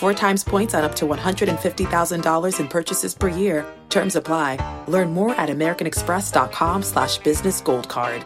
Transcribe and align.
Four 0.00 0.14
times 0.14 0.42
points 0.42 0.72
on 0.72 0.82
up 0.82 0.94
to 0.94 1.04
$150,000 1.04 2.58
in 2.58 2.68
purchases 2.68 3.14
per 3.14 3.28
year. 3.28 3.66
Terms 3.90 4.16
apply. 4.16 4.56
Learn 4.88 5.12
more 5.12 5.34
at 5.34 5.50
americanexpress.com 5.50 6.82
slash 6.82 7.18
business 7.18 7.60
gold 7.60 7.86
card. 7.90 8.24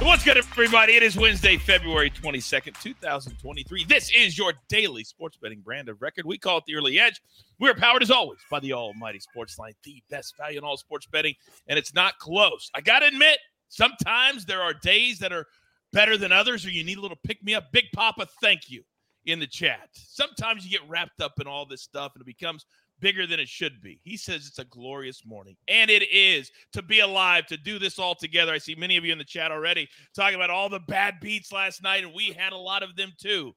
What's 0.00 0.24
good, 0.24 0.38
everybody? 0.38 0.94
It 0.94 1.02
is 1.02 1.14
Wednesday, 1.14 1.58
February 1.58 2.08
22nd, 2.08 2.80
2023. 2.82 3.84
This 3.84 4.10
is 4.16 4.38
your 4.38 4.54
daily 4.70 5.04
sports 5.04 5.36
betting 5.36 5.60
brand 5.60 5.90
of 5.90 6.00
record. 6.00 6.24
We 6.24 6.38
call 6.38 6.56
it 6.56 6.64
the 6.66 6.74
Early 6.76 6.98
Edge. 6.98 7.20
We're 7.58 7.74
powered, 7.74 8.02
as 8.02 8.10
always, 8.10 8.38
by 8.50 8.60
the 8.60 8.72
almighty 8.72 9.18
Sportsline, 9.18 9.74
the 9.84 10.02
best 10.08 10.38
value 10.38 10.56
in 10.56 10.64
all 10.64 10.78
sports 10.78 11.06
betting, 11.06 11.34
and 11.68 11.78
it's 11.78 11.92
not 11.92 12.18
close. 12.18 12.70
I 12.74 12.80
got 12.80 13.00
to 13.00 13.06
admit, 13.08 13.38
sometimes 13.70 14.44
there 14.44 14.60
are 14.60 14.74
days 14.74 15.18
that 15.20 15.32
are 15.32 15.46
better 15.92 16.18
than 16.18 16.30
others, 16.30 16.66
or 16.66 16.70
you 16.70 16.84
need 16.84 16.98
a 16.98 17.00
little 17.00 17.18
pick 17.24 17.42
me 17.42 17.54
up. 17.54 17.72
Big 17.72 17.86
Papa, 17.94 18.26
thank 18.42 18.70
you 18.70 18.82
in 19.24 19.40
the 19.40 19.46
chat. 19.46 19.88
Sometimes 19.92 20.64
you 20.64 20.70
get 20.70 20.88
wrapped 20.88 21.22
up 21.22 21.40
in 21.40 21.46
all 21.46 21.64
this 21.64 21.82
stuff 21.82 22.12
and 22.14 22.22
it 22.22 22.26
becomes 22.26 22.66
bigger 23.00 23.26
than 23.26 23.40
it 23.40 23.48
should 23.48 23.80
be. 23.80 23.98
He 24.04 24.16
says 24.16 24.46
it's 24.46 24.58
a 24.58 24.64
glorious 24.66 25.24
morning, 25.24 25.56
and 25.68 25.90
it 25.90 26.02
is 26.12 26.50
to 26.72 26.82
be 26.82 27.00
alive, 27.00 27.46
to 27.46 27.56
do 27.56 27.78
this 27.78 27.98
all 27.98 28.14
together. 28.14 28.52
I 28.52 28.58
see 28.58 28.74
many 28.74 28.96
of 28.98 29.04
you 29.04 29.12
in 29.12 29.18
the 29.18 29.24
chat 29.24 29.50
already 29.50 29.88
talking 30.14 30.34
about 30.36 30.50
all 30.50 30.68
the 30.68 30.80
bad 30.80 31.14
beats 31.20 31.50
last 31.50 31.82
night, 31.82 32.04
and 32.04 32.12
we 32.14 32.32
had 32.32 32.52
a 32.52 32.58
lot 32.58 32.82
of 32.82 32.96
them 32.96 33.12
too. 33.18 33.54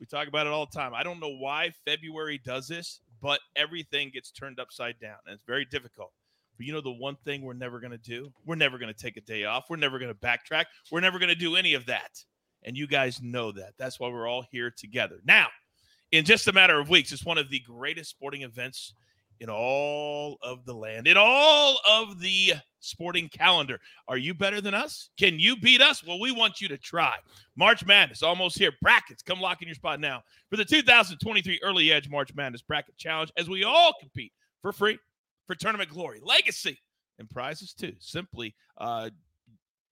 We 0.00 0.06
talk 0.06 0.28
about 0.28 0.46
it 0.46 0.52
all 0.52 0.66
the 0.66 0.78
time. 0.78 0.94
I 0.94 1.02
don't 1.02 1.20
know 1.20 1.36
why 1.36 1.72
February 1.84 2.40
does 2.44 2.68
this, 2.68 3.00
but 3.20 3.40
everything 3.56 4.10
gets 4.12 4.30
turned 4.30 4.58
upside 4.58 4.98
down, 5.00 5.16
and 5.26 5.34
it's 5.34 5.44
very 5.46 5.64
difficult. 5.64 6.12
But 6.58 6.66
you 6.66 6.72
know 6.72 6.80
the 6.80 6.90
one 6.90 7.16
thing 7.24 7.42
we're 7.42 7.54
never 7.54 7.78
going 7.78 7.92
to 7.92 7.98
do? 7.98 8.32
We're 8.44 8.56
never 8.56 8.78
going 8.78 8.92
to 8.92 9.00
take 9.00 9.16
a 9.16 9.22
day 9.22 9.44
off. 9.44 9.70
We're 9.70 9.76
never 9.76 9.98
going 9.98 10.12
to 10.12 10.18
backtrack. 10.18 10.64
We're 10.90 11.00
never 11.00 11.18
going 11.18 11.30
to 11.30 11.36
do 11.36 11.56
any 11.56 11.74
of 11.74 11.86
that. 11.86 12.22
And 12.64 12.76
you 12.76 12.88
guys 12.88 13.22
know 13.22 13.52
that. 13.52 13.74
That's 13.78 14.00
why 14.00 14.08
we're 14.08 14.26
all 14.26 14.44
here 14.50 14.70
together. 14.76 15.20
Now, 15.24 15.46
in 16.10 16.24
just 16.24 16.48
a 16.48 16.52
matter 16.52 16.78
of 16.78 16.90
weeks, 16.90 17.12
it's 17.12 17.24
one 17.24 17.38
of 17.38 17.48
the 17.48 17.60
greatest 17.60 18.10
sporting 18.10 18.42
events 18.42 18.94
in 19.40 19.48
all 19.48 20.36
of 20.42 20.64
the 20.64 20.74
land, 20.74 21.06
in 21.06 21.16
all 21.16 21.78
of 21.88 22.18
the 22.20 22.54
sporting 22.80 23.28
calendar. 23.28 23.78
Are 24.08 24.18
you 24.18 24.34
better 24.34 24.60
than 24.60 24.74
us? 24.74 25.10
Can 25.16 25.38
you 25.38 25.56
beat 25.56 25.80
us? 25.80 26.04
Well, 26.04 26.18
we 26.18 26.32
want 26.32 26.60
you 26.60 26.66
to 26.68 26.76
try. 26.78 27.14
March 27.56 27.86
Madness 27.86 28.24
almost 28.24 28.58
here. 28.58 28.72
Brackets, 28.82 29.22
come 29.22 29.40
lock 29.40 29.62
in 29.62 29.68
your 29.68 29.76
spot 29.76 30.00
now 30.00 30.22
for 30.50 30.56
the 30.56 30.64
2023 30.64 31.60
Early 31.62 31.92
Edge 31.92 32.08
March 32.08 32.34
Madness 32.34 32.62
Bracket 32.62 32.96
Challenge 32.96 33.30
as 33.36 33.48
we 33.48 33.62
all 33.62 33.92
compete 34.00 34.32
for 34.60 34.72
free 34.72 34.98
for 35.48 35.56
tournament 35.56 35.90
glory, 35.90 36.20
legacy, 36.22 36.78
and 37.18 37.28
prizes 37.28 37.72
too. 37.72 37.94
Simply 37.98 38.54
uh, 38.76 39.10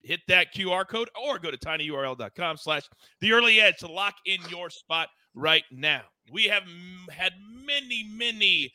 hit 0.02 0.20
that 0.28 0.54
QR 0.54 0.86
code 0.86 1.10
or 1.20 1.40
go 1.40 1.50
to 1.50 1.56
tinyurl.com 1.56 2.56
slash 2.56 2.82
the 3.20 3.32
early 3.32 3.60
edge 3.60 3.78
to 3.78 3.88
lock 3.90 4.14
in 4.26 4.38
your 4.48 4.70
spot 4.70 5.08
right 5.34 5.64
now. 5.72 6.02
We 6.30 6.44
have 6.44 6.62
m- 6.62 7.08
had 7.10 7.32
many, 7.64 8.08
many 8.12 8.72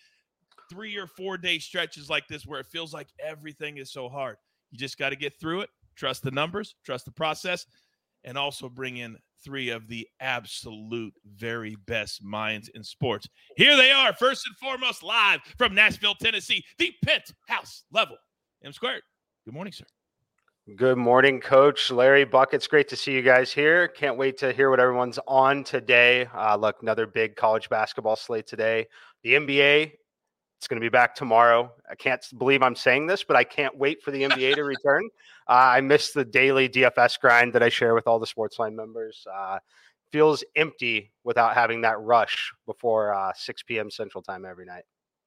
three 0.70 0.97
or 0.97 1.08
four 1.08 1.38
day 1.38 1.59
stretches 1.59 2.09
like 2.09 2.28
this 2.28 2.46
where 2.46 2.59
it 2.59 2.66
feels 2.66 2.94
like 2.94 3.08
everything 3.24 3.78
is 3.78 3.94
so 3.94 4.09
hard. 4.09 4.36
You 4.72 4.78
just 4.78 4.97
got 4.97 5.09
to 5.09 5.16
get 5.16 5.40
through 5.40 5.62
it, 5.62 5.70
trust 5.96 6.24
the 6.24 6.31
numbers, 6.31 6.75
trust 6.84 7.06
the 7.06 7.12
process, 7.12 7.66
and 8.24 8.38
also 8.38 8.70
bring 8.70 8.98
in 8.98 9.18
three 9.44 9.70
of 9.70 9.88
the 9.88 10.08
absolute 10.20 11.14
very 11.26 11.76
best 11.88 12.24
minds 12.24 12.70
in 12.70 12.84
sports. 12.84 13.28
Here 13.58 13.76
they 13.76 13.92
are, 13.92 14.14
first 14.14 14.46
and 14.48 14.56
foremost, 14.58 15.04
live 15.04 15.42
from 15.58 15.74
Nashville, 15.74 16.16
Tennessee, 16.16 16.64
the 16.78 16.94
penthouse 17.04 17.84
level. 17.92 18.18
M 18.64 18.74
squared. 18.74 19.02
Good 19.46 19.54
morning, 19.54 19.74
sir. 19.74 19.86
Good 20.76 20.98
morning, 20.98 21.42
Coach 21.42 21.90
Larry 21.90 22.24
Buck. 22.24 22.54
It's 22.54 22.68
great 22.68 22.88
to 22.90 22.96
see 22.96 23.14
you 23.14 23.24
guys 23.24 23.52
here. 23.52 23.88
Can't 23.88 24.16
wait 24.16 24.38
to 24.38 24.53
hear 24.53 24.70
what 24.70 24.80
everyone's 24.80 25.20
on 25.28 25.64
today. 25.64 26.28
Uh, 26.34 26.56
look, 26.56 26.78
another 26.84 27.08
big 27.08 27.36
college 27.36 27.68
basketball 27.68 28.16
slate 28.16 28.46
today. 28.46 28.86
The 29.24 29.34
NBA, 29.34 29.94
it's 30.62 30.68
going 30.68 30.80
to 30.80 30.86
be 30.86 30.90
back 30.90 31.16
tomorrow. 31.16 31.72
I 31.90 31.96
can't 31.96 32.24
believe 32.38 32.62
I'm 32.62 32.76
saying 32.76 33.08
this, 33.08 33.24
but 33.24 33.36
I 33.36 33.44
can't 33.44 33.76
wait 33.76 34.04
for 34.04 34.12
the 34.12 34.22
NBA 34.30 34.56
to 34.56 34.64
return. 34.64 35.10
Uh, 35.50 35.74
I 35.74 35.82
miss 35.82 36.12
the 36.12 36.24
daily 36.24 36.70
DFS 36.70 37.20
grind 37.20 37.54
that 37.54 37.64
I 37.64 37.70
share 37.70 37.96
with 37.96 38.06
all 38.06 38.20
the 38.20 38.28
Sportsline 38.28 38.76
members. 38.76 39.26
Uh, 39.34 39.58
feels 40.12 40.44
empty 40.56 41.12
without 41.24 41.56
having 41.56 41.82
that 41.82 42.00
rush 42.00 42.54
before 42.68 43.14
uh, 43.14 43.32
6 43.36 43.64
p.m. 43.64 43.90
Central 43.90 44.22
Time 44.22 44.46
every 44.46 44.66
night. 44.66 44.84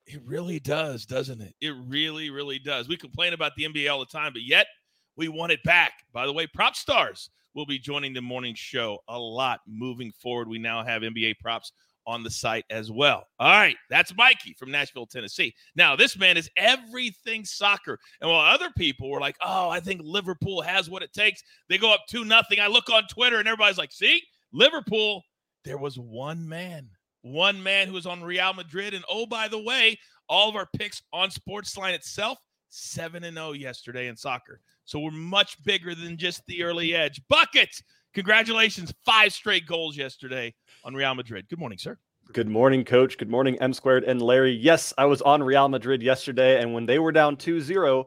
It 0.07 0.21
really 0.25 0.61
does, 0.61 1.05
doesn't 1.05 1.41
it? 1.41 1.55
It 1.61 1.75
really, 1.87 2.31
really 2.31 2.61
does. 2.61 2.89
We 2.89 2.97
complain 2.97 3.33
about 3.33 3.53
the 3.57 3.65
NBA 3.65 3.91
all 3.91 3.99
the 3.99 4.07
time, 4.07 4.33
but 4.33 4.43
yet– 4.43 4.69
we 5.17 5.29
want 5.29 5.53
it 5.53 5.63
back. 5.63 5.93
By 6.13 6.27
the 6.27 6.33
way, 6.33 6.47
Prop 6.47 6.75
Stars 6.75 7.31
will 7.55 7.67
be 7.67 7.79
joining 7.79 8.13
the 8.13 8.23
morning 8.23 8.55
show 8.55 8.99
a 9.09 9.19
lot 9.19 9.61
moving 9.67 10.13
forward. 10.21 10.49
We 10.49 10.59
now 10.59 10.85
have 10.85 11.03
NBA 11.03 11.39
props 11.39 11.73
on 12.07 12.23
the 12.23 12.31
site 12.31 12.65
as 12.71 12.91
well. 12.91 13.27
All 13.39 13.53
right, 13.53 13.77
that's 13.91 14.15
Mikey 14.17 14.55
from 14.55 14.71
Nashville, 14.71 15.07
Tennessee. 15.07 15.55
Now, 15.75 15.97
this 15.97 16.19
man 16.19 16.37
is 16.37 16.51
everything 16.57 17.45
soccer. 17.45 17.99
And 18.21 18.31
while 18.31 18.41
other 18.41 18.71
people 18.77 19.11
were 19.11 19.21
like, 19.21 19.37
"Oh, 19.41 19.69
I 19.69 19.81
think 19.81 20.01
Liverpool 20.05 20.61
has 20.63 20.91
what 20.91 21.03
it 21.03 21.13
takes." 21.13 21.43
They 21.69 21.79
go 21.79 21.93
up 21.93 22.07
2 22.09 22.25
nothing. 22.25 22.61
I 22.61 22.67
look 22.67 22.91
on 22.91 23.07
Twitter 23.09 23.39
and 23.39 23.49
everybody's 23.49 23.79
like, 23.79 23.93
"See? 23.93 24.23
Liverpool, 24.53 25.25
there 25.65 25.79
was 25.79 25.99
one 25.99 26.49
man. 26.49 26.89
One 27.23 27.63
man 27.63 27.89
who 27.89 27.95
was 27.95 28.07
on 28.07 28.23
Real 28.23 28.53
Madrid 28.53 28.95
and 28.95 29.05
oh, 29.09 29.27
by 29.27 29.49
the 29.49 29.59
way, 29.59 29.99
all 30.29 30.49
of 30.49 30.57
our 30.57 30.69
picks 30.77 31.03
on 31.13 31.31
Sportsline 31.31 31.95
itself 31.95 32.39
7 32.69 33.25
and 33.25 33.37
0 33.37 33.53
yesterday 33.53 34.09
in 34.09 34.17
soccer. 34.17 34.61
So 34.85 34.99
we're 34.99 35.11
much 35.11 35.63
bigger 35.65 35.95
than 35.95 36.17
just 36.17 36.45
the 36.47 36.63
early 36.63 36.95
edge. 36.95 37.21
Buckets, 37.29 37.83
congratulations. 38.15 38.93
Five 39.05 39.33
straight 39.33 39.67
goals 39.67 39.97
yesterday 39.97 40.55
on 40.85 40.95
Real 40.95 41.15
Madrid. 41.15 41.49
Good 41.49 41.59
morning, 41.59 41.79
sir. 41.79 41.99
Good 42.33 42.49
morning, 42.49 42.85
coach. 42.85 43.19
Good 43.19 43.31
morning, 43.31 43.59
M 43.61 43.75
squared 43.75 44.05
and 44.05 44.21
Larry. 44.23 44.53
Yes, 44.53 44.95
I 44.97 45.05
was 45.05 45.21
on 45.23 45.43
Real 45.43 45.69
Madrid 45.69 46.03
yesterday, 46.03 46.61
and 46.61 46.73
when 46.73 46.87
they 46.87 46.99
were 46.99 47.13
down 47.13 47.37
2 47.37 47.61
0, 47.61 48.07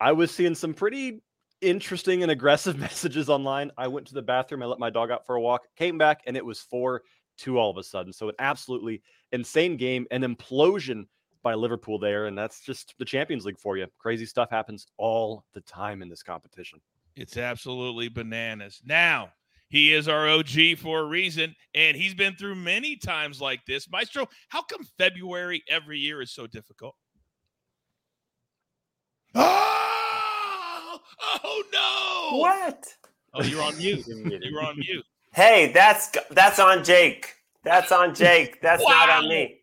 I 0.00 0.12
was 0.12 0.30
seeing 0.30 0.54
some 0.54 0.72
pretty 0.72 1.22
interesting 1.60 2.22
and 2.22 2.32
aggressive 2.32 2.78
messages 2.88 3.28
online. 3.28 3.70
I 3.76 3.88
went 3.88 4.06
to 4.08 4.14
the 4.14 4.22
bathroom, 4.22 4.62
I 4.62 4.66
let 4.66 4.78
my 4.78 4.90
dog 4.90 5.10
out 5.10 5.26
for 5.26 5.36
a 5.36 5.40
walk, 5.40 5.62
came 5.76 5.98
back, 5.98 6.22
and 6.26 6.36
it 6.36 6.44
was 6.44 6.60
4 6.60 7.02
2 7.36 7.58
all 7.58 7.70
of 7.70 7.76
a 7.76 7.82
sudden. 7.82 8.12
So, 8.12 8.30
an 8.30 8.34
absolutely 8.38 9.02
insane 9.32 9.76
game, 9.76 10.06
an 10.10 10.22
implosion 10.22 11.04
by 11.42 11.54
Liverpool 11.54 11.98
there, 11.98 12.26
and 12.26 12.36
that's 12.36 12.60
just 12.60 12.94
the 12.98 13.04
Champions 13.04 13.44
League 13.44 13.58
for 13.58 13.76
you. 13.76 13.86
Crazy 13.98 14.26
stuff 14.26 14.50
happens 14.50 14.86
all 14.96 15.44
the 15.54 15.60
time 15.60 16.02
in 16.02 16.08
this 16.08 16.22
competition. 16.22 16.80
It's 17.16 17.36
absolutely 17.36 18.08
bananas. 18.08 18.80
Now, 18.84 19.32
he 19.68 19.92
is 19.92 20.08
our 20.08 20.28
OG 20.28 20.78
for 20.78 21.00
a 21.00 21.04
reason, 21.04 21.54
and 21.74 21.96
he's 21.96 22.14
been 22.14 22.34
through 22.34 22.54
many 22.54 22.96
times 22.96 23.40
like 23.40 23.64
this. 23.66 23.90
Maestro, 23.90 24.28
how 24.48 24.62
come 24.62 24.84
February 24.98 25.62
every 25.68 25.98
year 25.98 26.22
is 26.22 26.32
so 26.32 26.46
difficult? 26.46 26.94
Oh, 29.34 30.98
oh 31.44 31.62
no! 31.72 32.38
What? 32.38 32.86
Oh, 33.34 33.42
you're 33.42 33.62
on 33.62 33.76
mute. 33.76 34.04
you're 34.06 34.62
on 34.62 34.78
mute. 34.78 35.04
Hey, 35.34 35.70
that's 35.72 36.10
that's 36.30 36.58
on 36.58 36.82
Jake. 36.82 37.34
That's 37.62 37.92
on 37.92 38.14
Jake. 38.14 38.60
That's 38.62 38.82
wow. 38.82 38.90
not 38.90 39.10
on 39.10 39.28
me. 39.28 39.60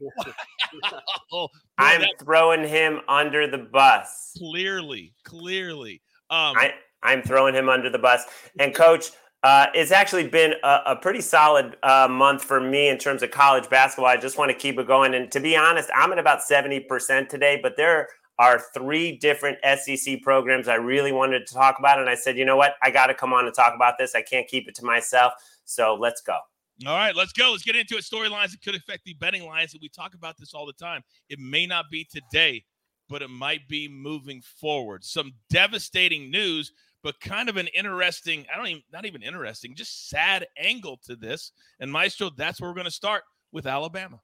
Wow. 1.31 1.50
I'm 1.78 2.04
throwing 2.19 2.68
him 2.68 3.01
under 3.08 3.50
the 3.50 3.58
bus. 3.58 4.34
Clearly, 4.38 5.13
clearly. 5.24 6.01
Um, 6.30 6.56
I, 6.58 6.74
I'm 7.04 7.22
throwing 7.22 7.56
him 7.56 7.69
under 7.69 7.90
the 7.90 8.00
bus. 8.00 8.24
And 8.60 8.74
coach, 8.74 9.12
Uh, 9.45 9.68
it's 9.75 9.92
actually 9.92 10.27
been 10.27 10.56
a, 10.63 10.80
a 10.88 10.95
pretty 10.95 11.21
solid 11.21 11.77
uh, 11.83 12.07
month 12.09 12.44
for 12.44 12.59
me 12.59 12.89
in 12.89 12.97
terms 12.97 13.21
of 13.21 13.30
college 13.30 13.69
basketball. 13.69 14.07
I 14.07 14.18
just 14.18 14.39
want 14.39 14.50
to 14.50 14.57
keep 14.57 14.80
it 14.80 14.88
going. 14.88 15.13
And 15.13 15.31
to 15.31 15.39
be 15.39 15.56
honest, 15.56 15.88
I'm 15.95 16.12
at 16.12 16.18
about 16.18 16.39
70% 16.39 17.30
today, 17.30 17.59
but 17.62 17.77
there 17.77 18.07
are 18.39 18.59
three 18.74 19.15
different 19.18 19.59
SEC 19.63 20.24
programs 20.24 20.68
I 20.68 20.75
really 20.75 21.12
wanted 21.12 21.45
to 21.45 21.53
talk 21.53 21.77
about. 21.77 22.00
And 22.00 22.09
I 22.09 22.15
said, 22.15 22.39
you 22.39 22.44
know 22.44 22.57
what? 22.57 22.74
I 22.81 22.89
got 22.89 23.06
to 23.06 23.13
come 23.13 23.33
on 23.33 23.45
and 23.45 23.53
talk 23.53 23.75
about 23.75 24.00
this. 24.00 24.15
I 24.15 24.24
can't 24.24 24.47
keep 24.47 24.68
it 24.68 24.74
to 24.77 24.83
myself. 24.83 25.33
So 25.63 25.94
let's 25.94 26.21
go. 26.21 26.39
All 26.88 26.98
right, 26.98 27.15
let's 27.15 27.31
go. 27.31 27.51
Let's 27.51 27.62
get 27.62 27.75
into 27.75 27.98
it. 27.98 28.03
Storylines 28.03 28.50
that 28.50 28.63
could 28.63 28.74
affect 28.74 29.06
the 29.06 29.13
betting 29.13 29.45
lines. 29.45 29.74
And 29.74 29.81
we 29.81 29.89
talk 29.89 30.15
about 30.15 30.38
this 30.39 30.56
all 30.56 30.65
the 30.65 30.74
time. 30.74 31.03
It 31.30 31.38
may 31.38 31.68
not 31.68 31.91
be 31.91 32.03
today, 32.03 32.65
but 33.09 33.21
it 33.21 33.30
might 33.30 33.68
be 33.68 33.88
moving 33.88 34.41
forward. 34.41 35.03
Some 35.03 35.33
devastating 35.51 36.31
news, 36.31 36.71
but 37.06 37.22
kind 37.22 37.50
of 37.50 37.57
an 37.57 37.68
interesting, 37.68 38.48
I 38.52 38.57
don't 38.57 38.66
even, 38.66 38.81
not 38.92 39.06
even 39.06 39.22
interesting, 39.22 39.75
just 39.75 40.10
sad 40.10 40.48
angle 40.57 41.00
to 41.06 41.16
this. 41.16 41.52
And 41.80 41.92
Maestro, 41.92 42.31
that's 42.36 42.60
where 42.60 42.68
we're 42.68 42.75
going 42.75 42.86
to 42.86 42.92
start 42.92 43.22
with 43.52 43.68
Alabama. 43.68 44.22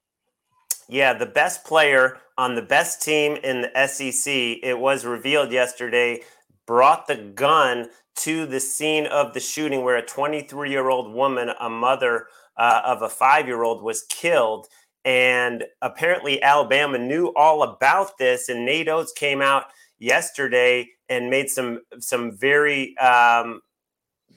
Yeah, 0.88 1.14
the 1.14 1.26
best 1.26 1.64
player 1.64 2.18
on 2.36 2.56
the 2.56 2.62
best 2.62 3.00
team 3.00 3.38
in 3.44 3.62
the 3.62 3.86
SEC, 3.86 4.32
it 4.64 4.80
was 4.80 5.04
revealed 5.04 5.52
yesterday, 5.52 6.22
brought 6.66 7.06
the 7.06 7.14
gun 7.14 7.88
to 8.16 8.46
the 8.46 8.58
scene 8.58 9.06
of 9.06 9.32
the 9.32 9.38
shooting 9.38 9.84
where 9.84 9.96
a 9.96 10.04
23 10.04 10.68
year 10.68 10.88
old 10.88 11.14
woman, 11.14 11.52
a 11.60 11.70
mother 11.70 12.26
uh, 12.56 12.82
of 12.84 13.02
a 13.02 13.08
five 13.08 13.46
year 13.46 13.62
old, 13.62 13.84
was 13.84 14.02
killed. 14.08 14.66
And 15.04 15.64
apparently, 15.82 16.42
Alabama 16.42 16.98
knew 16.98 17.32
all 17.36 17.62
about 17.62 18.18
this. 18.18 18.48
And 18.48 18.64
Nate 18.64 18.88
Oats 18.88 19.12
came 19.12 19.40
out 19.40 19.66
yesterday 20.02 20.88
and 21.08 21.30
made 21.30 21.48
some 21.50 21.80
some 21.98 22.32
very 22.36 22.96
um, 22.98 23.62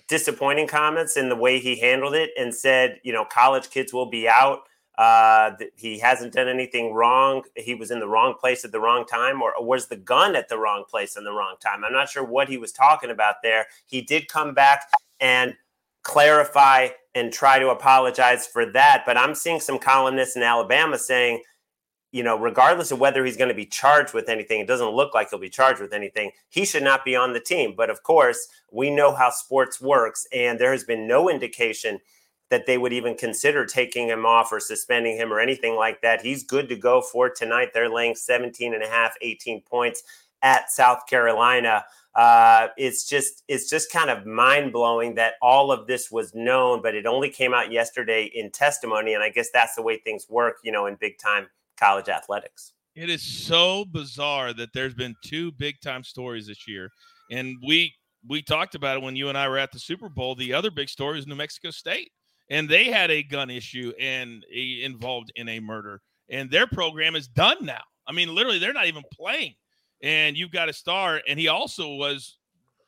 disappointing 0.07 0.67
comments 0.67 1.17
in 1.17 1.29
the 1.29 1.35
way 1.35 1.59
he 1.59 1.79
handled 1.79 2.15
it, 2.15 2.31
and 2.37 2.53
said, 2.53 2.99
you 3.03 3.11
know, 3.11 3.25
college 3.25 3.69
kids 3.69 3.91
will 3.91 4.09
be 4.09 4.27
out 4.27 4.61
uh, 4.97 5.51
he 5.75 5.99
hasn't 5.99 6.33
done 6.33 6.47
anything 6.47 6.93
wrong. 6.93 7.43
He 7.55 7.75
was 7.75 7.91
in 7.91 7.99
the 7.99 8.07
wrong 8.07 8.35
place 8.39 8.63
at 8.63 8.71
the 8.71 8.79
wrong 8.79 9.05
time, 9.05 9.41
or, 9.41 9.53
or 9.55 9.65
was 9.65 9.87
the 9.87 9.97
gun 9.97 10.35
at 10.35 10.47
the 10.47 10.57
wrong 10.57 10.85
place 10.89 11.17
in 11.17 11.23
the 11.23 11.33
wrong 11.33 11.55
time? 11.59 11.83
I'm 11.83 11.93
not 11.93 12.09
sure 12.09 12.23
what 12.23 12.47
he 12.47 12.57
was 12.57 12.71
talking 12.71 13.09
about 13.09 13.35
there. 13.43 13.65
He 13.85 14.01
did 14.01 14.29
come 14.29 14.53
back 14.53 14.89
and 15.19 15.55
clarify 16.03 16.89
and 17.13 17.33
try 17.33 17.59
to 17.59 17.69
apologize 17.69 18.47
for 18.47 18.65
that. 18.71 19.03
But 19.05 19.17
I'm 19.17 19.35
seeing 19.35 19.59
some 19.59 19.79
columnists 19.79 20.35
in 20.35 20.43
Alabama 20.43 20.97
saying, 20.97 21.41
you 22.15 22.23
know, 22.23 22.39
regardless 22.39 22.93
of 22.93 22.99
whether 22.99 23.25
he's 23.25 23.35
going 23.35 23.49
to 23.49 23.53
be 23.53 23.65
charged 23.65 24.13
with 24.13 24.29
anything, 24.29 24.61
it 24.61 24.67
doesn't 24.67 24.91
look 24.91 25.13
like 25.13 25.29
he'll 25.29 25.37
be 25.37 25.49
charged 25.49 25.81
with 25.81 25.91
anything. 25.91 26.31
He 26.47 26.63
should 26.63 26.81
not 26.81 27.03
be 27.03 27.13
on 27.13 27.33
the 27.33 27.41
team. 27.41 27.73
But 27.75 27.89
of 27.89 28.03
course, 28.03 28.47
we 28.71 28.89
know 28.89 29.13
how 29.13 29.31
sports 29.31 29.81
works, 29.81 30.25
and 30.31 30.57
there 30.57 30.71
has 30.71 30.85
been 30.85 31.09
no 31.09 31.29
indication 31.29 31.99
that 32.49 32.67
they 32.67 32.77
would 32.77 32.93
even 32.93 33.17
consider 33.17 33.65
taking 33.65 34.07
him 34.07 34.25
off 34.25 34.53
or 34.53 34.61
suspending 34.61 35.17
him 35.17 35.33
or 35.33 35.41
anything 35.41 35.75
like 35.75 36.01
that. 36.03 36.21
He's 36.21 36.45
good 36.45 36.69
to 36.69 36.77
go 36.77 37.01
for 37.01 37.29
tonight. 37.29 37.71
They're 37.73 37.93
laying 37.93 38.15
17 38.15 38.73
and 38.73 38.81
a 38.81 38.87
half, 38.87 39.15
18 39.21 39.63
points 39.63 40.01
at 40.41 40.71
South 40.71 41.07
Carolina. 41.09 41.83
Uh, 42.15 42.67
it's 42.77 43.05
just 43.05 43.43
it's 43.49 43.69
just 43.69 43.91
kind 43.91 44.09
of 44.09 44.25
mind 44.25 44.71
blowing 44.71 45.15
that 45.15 45.33
all 45.41 45.69
of 45.69 45.85
this 45.85 46.09
was 46.09 46.33
known, 46.33 46.81
but 46.81 46.95
it 46.95 47.05
only 47.05 47.29
came 47.29 47.53
out 47.53 47.73
yesterday 47.73 48.31
in 48.33 48.51
testimony. 48.51 49.13
And 49.13 49.21
I 49.21 49.27
guess 49.31 49.49
that's 49.51 49.75
the 49.75 49.81
way 49.81 49.97
things 49.97 50.27
work, 50.29 50.59
you 50.63 50.71
know, 50.71 50.85
in 50.85 50.95
big 50.95 51.17
time 51.17 51.47
college 51.77 52.09
athletics. 52.09 52.73
It 52.95 53.09
is 53.09 53.21
so 53.21 53.85
bizarre 53.85 54.53
that 54.53 54.69
there's 54.73 54.93
been 54.93 55.15
two 55.23 55.51
big 55.53 55.75
time 55.81 56.03
stories 56.03 56.47
this 56.47 56.67
year, 56.67 56.89
and 57.31 57.57
we 57.65 57.93
we 58.27 58.41
talked 58.41 58.75
about 58.75 58.97
it 58.97 59.03
when 59.03 59.15
you 59.15 59.29
and 59.29 59.37
I 59.37 59.47
were 59.47 59.57
at 59.57 59.71
the 59.71 59.79
Super 59.79 60.09
Bowl. 60.09 60.35
The 60.35 60.53
other 60.53 60.71
big 60.71 60.89
story 60.89 61.19
is 61.19 61.27
New 61.27 61.35
Mexico 61.35 61.71
State 61.71 62.11
and 62.49 62.69
they 62.69 62.85
had 62.85 63.11
a 63.11 63.23
gun 63.23 63.49
issue 63.49 63.91
and 63.99 64.43
involved 64.51 65.31
in 65.35 65.49
a 65.49 65.59
murder, 65.59 66.01
and 66.29 66.49
their 66.49 66.67
program 66.67 67.15
is 67.15 67.27
done 67.27 67.57
now. 67.61 67.81
I 68.07 68.11
mean, 68.11 68.33
literally, 68.33 68.59
they're 68.59 68.73
not 68.73 68.87
even 68.87 69.03
playing. 69.11 69.55
And 70.03 70.37
you've 70.37 70.51
got 70.51 70.69
a 70.69 70.73
star, 70.73 71.21
and 71.27 71.39
he 71.39 71.47
also 71.47 71.95
was 71.95 72.37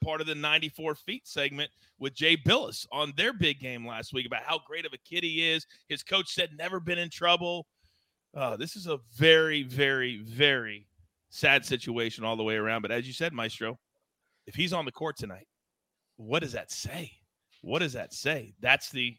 part 0.04 0.22
of 0.22 0.28
the 0.28 0.36
94 0.36 0.96
feet 0.96 1.28
segment 1.28 1.72
with 1.98 2.14
Jay 2.14 2.38
Bilas 2.38 2.86
on 2.92 3.14
their 3.18 3.34
big 3.34 3.60
game 3.60 3.88
last 3.88 4.14
week 4.14 4.28
about 4.28 4.44
how 4.44 4.60
great 4.68 4.86
of 4.86 4.94
a 4.94 4.98
kid 4.98 5.24
he 5.24 5.50
is. 5.50 5.66
His 5.90 6.04
coach 6.04 6.32
said 6.34 6.52
never 6.56 6.80
been 6.80 7.00
in 7.00 7.10
trouble. 7.10 7.66
Uh, 8.38 8.56
this 8.56 8.76
is 8.76 8.86
a 8.86 9.00
very, 9.16 9.64
very, 9.64 10.18
very 10.18 10.86
sad 11.32 11.66
situation 11.66 12.24
all 12.24 12.36
the 12.36 12.44
way 12.44 12.56
around. 12.56 12.84
But 12.84 12.92
as 12.92 13.08
you 13.08 13.14
said, 13.14 13.34
Maestro, 13.34 13.80
if 14.46 14.54
he's 14.54 14.74
on 14.74 14.86
the 14.86 14.92
court 14.92 15.18
tonight, 15.18 15.48
what 16.18 16.44
does 16.44 16.52
that 16.52 16.72
say? 16.72 17.12
What 17.62 17.80
does 17.80 17.94
that 17.94 18.14
say? 18.14 18.54
That's 18.62 18.92
the 18.92 19.16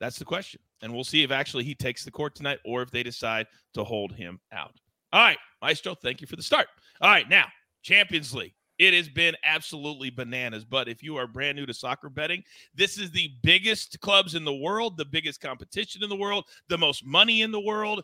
that's 0.00 0.18
the 0.18 0.24
question. 0.24 0.60
And 0.82 0.92
we'll 0.92 1.04
see 1.04 1.22
if 1.22 1.30
actually 1.30 1.62
he 1.62 1.76
takes 1.76 2.04
the 2.04 2.10
court 2.10 2.34
tonight 2.34 2.58
or 2.64 2.82
if 2.82 2.90
they 2.90 3.04
decide 3.04 3.46
to 3.74 3.84
hold 3.84 4.12
him 4.12 4.40
out. 4.52 4.72
All 5.12 5.22
right, 5.22 5.38
Maestro, 5.62 5.94
thank 5.94 6.20
you 6.20 6.26
for 6.26 6.36
the 6.36 6.42
start. 6.42 6.66
All 7.00 7.08
right, 7.08 7.28
now, 7.28 7.46
Champions 7.82 8.34
League. 8.34 8.52
It 8.78 8.92
has 8.92 9.08
been 9.08 9.34
absolutely 9.44 10.10
bananas. 10.10 10.64
But 10.64 10.88
if 10.88 11.02
you 11.02 11.16
are 11.16 11.26
brand 11.26 11.56
new 11.56 11.66
to 11.66 11.72
soccer 11.72 12.10
betting, 12.10 12.42
this 12.74 12.98
is 12.98 13.10
the 13.10 13.30
biggest 13.42 13.98
clubs 14.00 14.34
in 14.34 14.44
the 14.44 14.54
world, 14.54 14.96
the 14.96 15.04
biggest 15.04 15.40
competition 15.40 16.02
in 16.02 16.10
the 16.10 16.16
world, 16.16 16.44
the 16.68 16.76
most 16.76 17.06
money 17.06 17.42
in 17.42 17.52
the 17.52 17.60
world. 17.60 18.02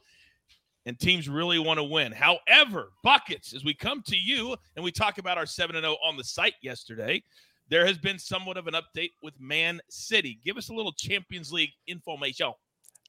And 0.84 0.98
teams 0.98 1.28
really 1.28 1.60
want 1.60 1.78
to 1.78 1.84
win. 1.84 2.10
However, 2.12 2.90
buckets, 3.04 3.54
as 3.54 3.64
we 3.64 3.72
come 3.72 4.02
to 4.06 4.16
you 4.16 4.56
and 4.74 4.84
we 4.84 4.90
talk 4.90 5.18
about 5.18 5.38
our 5.38 5.46
7 5.46 5.76
0 5.80 5.96
on 6.04 6.16
the 6.16 6.24
site 6.24 6.54
yesterday, 6.60 7.22
there 7.68 7.86
has 7.86 7.98
been 7.98 8.18
somewhat 8.18 8.56
of 8.56 8.66
an 8.66 8.74
update 8.74 9.12
with 9.22 9.34
Man 9.40 9.80
City. 9.88 10.40
Give 10.44 10.56
us 10.56 10.68
a 10.68 10.74
little 10.74 10.92
Champions 10.92 11.52
League 11.52 11.70
information. 11.86 12.52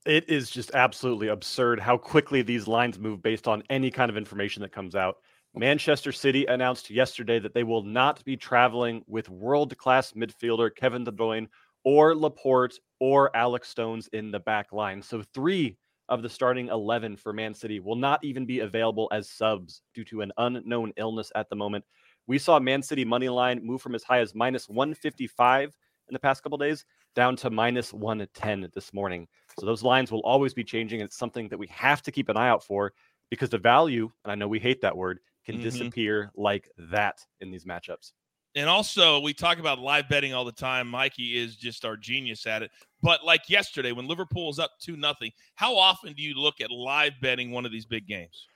It 0.06 0.30
is 0.30 0.50
just 0.50 0.72
absolutely 0.74 1.30
absurd 1.30 1.80
how 1.80 1.98
quickly 1.98 2.42
these 2.42 2.68
lines 2.68 3.00
move 3.00 3.24
based 3.24 3.48
on 3.48 3.64
any 3.70 3.90
kind 3.90 4.10
of 4.10 4.18
information 4.18 4.62
that 4.62 4.72
comes 4.72 4.96
out. 4.96 5.18
Manchester 5.56 6.12
City 6.12 6.46
announced 6.46 6.90
yesterday 6.90 7.40
that 7.40 7.54
they 7.54 7.64
will 7.64 7.84
not 7.84 8.24
be 8.24 8.36
traveling 8.36 9.04
with 9.08 9.30
world 9.30 9.78
class 9.78 10.14
midfielder 10.14 10.76
Kevin 10.76 11.04
De 11.04 11.12
Bruyne 11.12 11.48
or 11.84 12.16
Laporte 12.16 12.80
or 13.00 13.36
Alex 13.36 13.69
Stones 13.69 14.08
in 14.14 14.31
the 14.31 14.40
back 14.40 14.72
line. 14.72 15.02
So, 15.02 15.24
three 15.34 15.78
of 16.13 16.21
the 16.21 16.30
starting 16.30 16.68
11 16.68 17.18
for 17.18 17.33
Man 17.33 17.56
City 17.56 17.80
will 17.80 17.95
not 17.95 18.24
even 18.24 18.45
be 18.45 18.60
available 18.60 19.10
as 19.12 19.27
subs 19.27 19.81
due 19.95 20.06
to 20.06 20.21
an 20.21 20.31
unknown 20.38 20.94
illness 20.95 21.31
at 21.36 21.50
the 21.50 21.56
moment. 21.56 21.83
We 22.27 22.38
saw 22.38 22.60
Man 22.60 22.83
City 22.83 23.04
money 23.04 23.30
line 23.30 23.65
move 23.65 23.81
from 23.81 23.95
as 23.95 24.04
high 24.04 24.19
as 24.19 24.36
minus 24.36 24.69
155 24.69 25.75
in 26.10 26.13
the 26.13 26.19
past 26.19 26.44
couple 26.44 26.60
days 26.60 26.86
down 27.15 27.36
to 27.38 27.50
minus 27.50 27.92
110 27.94 28.69
this 28.75 28.94
morning. 28.94 29.27
So 29.60 29.65
those 29.65 29.81
lines 29.81 30.12
will 30.12 30.21
always 30.21 30.54
be 30.54 30.63
changing. 30.63 31.01
It's 31.01 31.18
something 31.18 31.48
that 31.50 31.57
we 31.57 31.68
have 31.68 32.04
to 32.04 32.12
keep 32.12 32.30
an 32.30 32.38
eye 32.38 32.50
out 32.50 32.63
for 32.63 32.94
because 33.31 33.50
the 33.50 33.57
value, 33.57 34.12
and 34.24 34.31
I 34.31 34.36
know 34.36 34.48
we 34.48 34.59
hate 34.59 34.81
that 34.81 34.95
word, 34.95 35.19
can 35.45 35.56
mm-hmm. 35.56 35.64
disappear 35.64 36.31
like 36.35 36.69
that 36.78 37.26
in 37.42 37.49
these 37.49 37.66
matchups. 37.66 38.11
And 38.56 38.69
also, 38.69 39.19
we 39.19 39.33
talk 39.33 39.57
about 39.57 39.80
live 39.80 40.07
betting 40.10 40.33
all 40.33 40.45
the 40.45 40.52
time. 40.52 40.88
Mikey 40.88 41.38
is 41.38 41.56
just 41.56 41.86
our 41.86 41.98
genius 41.98 42.45
at 42.45 42.62
it. 42.62 42.72
But 43.02 43.26
like 43.26 43.50
yesterday, 43.50 43.92
when 43.92 44.07
Liverpool 44.07 44.50
is 44.50 44.60
up 44.60 44.72
2 44.80 44.95
nothing, 44.95 45.31
how 45.56 45.76
often 45.76 46.14
do 46.14 46.22
you 46.22 46.36
look 46.36 46.62
at 46.62 46.69
live 46.69 47.14
betting 47.22 47.52
one 47.52 47.66
of 47.66 47.72
these 47.72 47.86
big 47.86 48.07
games? 48.07 48.48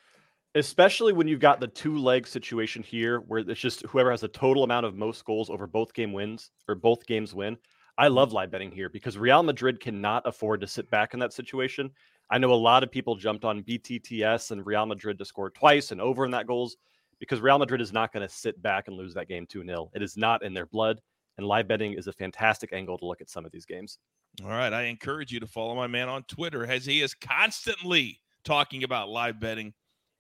especially 0.58 1.14
when 1.14 1.28
you've 1.28 1.40
got 1.40 1.60
the 1.60 1.68
two 1.68 1.98
leg 1.98 2.26
situation 2.26 2.82
here 2.82 3.20
where 3.20 3.40
it's 3.40 3.60
just 3.60 3.86
whoever 3.86 4.10
has 4.10 4.22
the 4.22 4.28
total 4.28 4.64
amount 4.64 4.86
of 4.86 4.96
most 4.96 5.24
goals 5.24 5.50
over 5.50 5.68
both 5.68 5.94
game 5.94 6.12
wins 6.12 6.50
or 6.68 6.74
both 6.74 7.06
games 7.06 7.34
win. 7.34 7.58
I 7.98 8.08
love 8.08 8.34
live 8.34 8.52
betting 8.52 8.72
here 8.72 8.90
because 8.90 9.18
Real 9.18 9.44
Madrid 9.44 9.80
cannot 9.80 10.26
afford 10.26 10.62
to 10.62 10.68
sit 10.68 10.90
back 10.90 11.14
in 11.14 11.20
that 11.20 11.34
situation. 11.34 11.92
I 12.30 12.40
know 12.40 12.52
a 12.52 12.56
lot 12.56 12.84
of 12.84 12.92
people 12.92 13.16
jumped 13.16 13.46
on 13.46 13.64
BTTS 13.64 14.52
and 14.52 14.66
Real 14.66 14.86
Madrid 14.86 15.20
to 15.20 15.26
score 15.26 15.52
twice 15.52 15.92
and 15.92 16.02
over 16.02 16.26
in 16.26 16.32
that 16.32 16.48
goals 16.48 16.78
because 17.20 17.42
Real 17.42 17.60
Madrid 17.60 17.82
is 17.82 17.94
not 17.94 18.14
going 18.14 18.28
to 18.28 18.34
sit 18.34 18.62
back 18.62 18.88
and 18.88 18.96
lose 18.96 19.14
that 19.14 19.28
game 19.28 19.46
2 19.48 19.66
0. 19.66 19.90
It 19.94 20.02
is 20.02 20.18
not 20.18 20.44
in 20.44 20.54
their 20.54 20.66
blood. 20.66 21.00
And 21.38 21.46
live 21.46 21.68
betting 21.68 21.94
is 21.94 22.08
a 22.08 22.14
fantastic 22.14 22.74
angle 22.74 22.98
to 22.98 23.06
look 23.06 23.22
at 23.22 23.30
some 23.30 23.46
of 23.46 23.52
these 23.52 23.66
games. 23.66 24.00
All 24.44 24.50
right. 24.50 24.74
I 24.74 24.84
encourage 24.84 25.32
you 25.32 25.40
to 25.40 25.48
follow 25.48 25.76
my 25.76 25.86
man 25.86 26.10
on 26.10 26.24
Twitter 26.24 26.66
as 26.66 26.84
he 26.84 27.02
is 27.02 27.14
constantly 27.14 28.20
talking 28.44 28.84
about 28.84 29.10
live 29.10 29.40
betting 29.40 29.74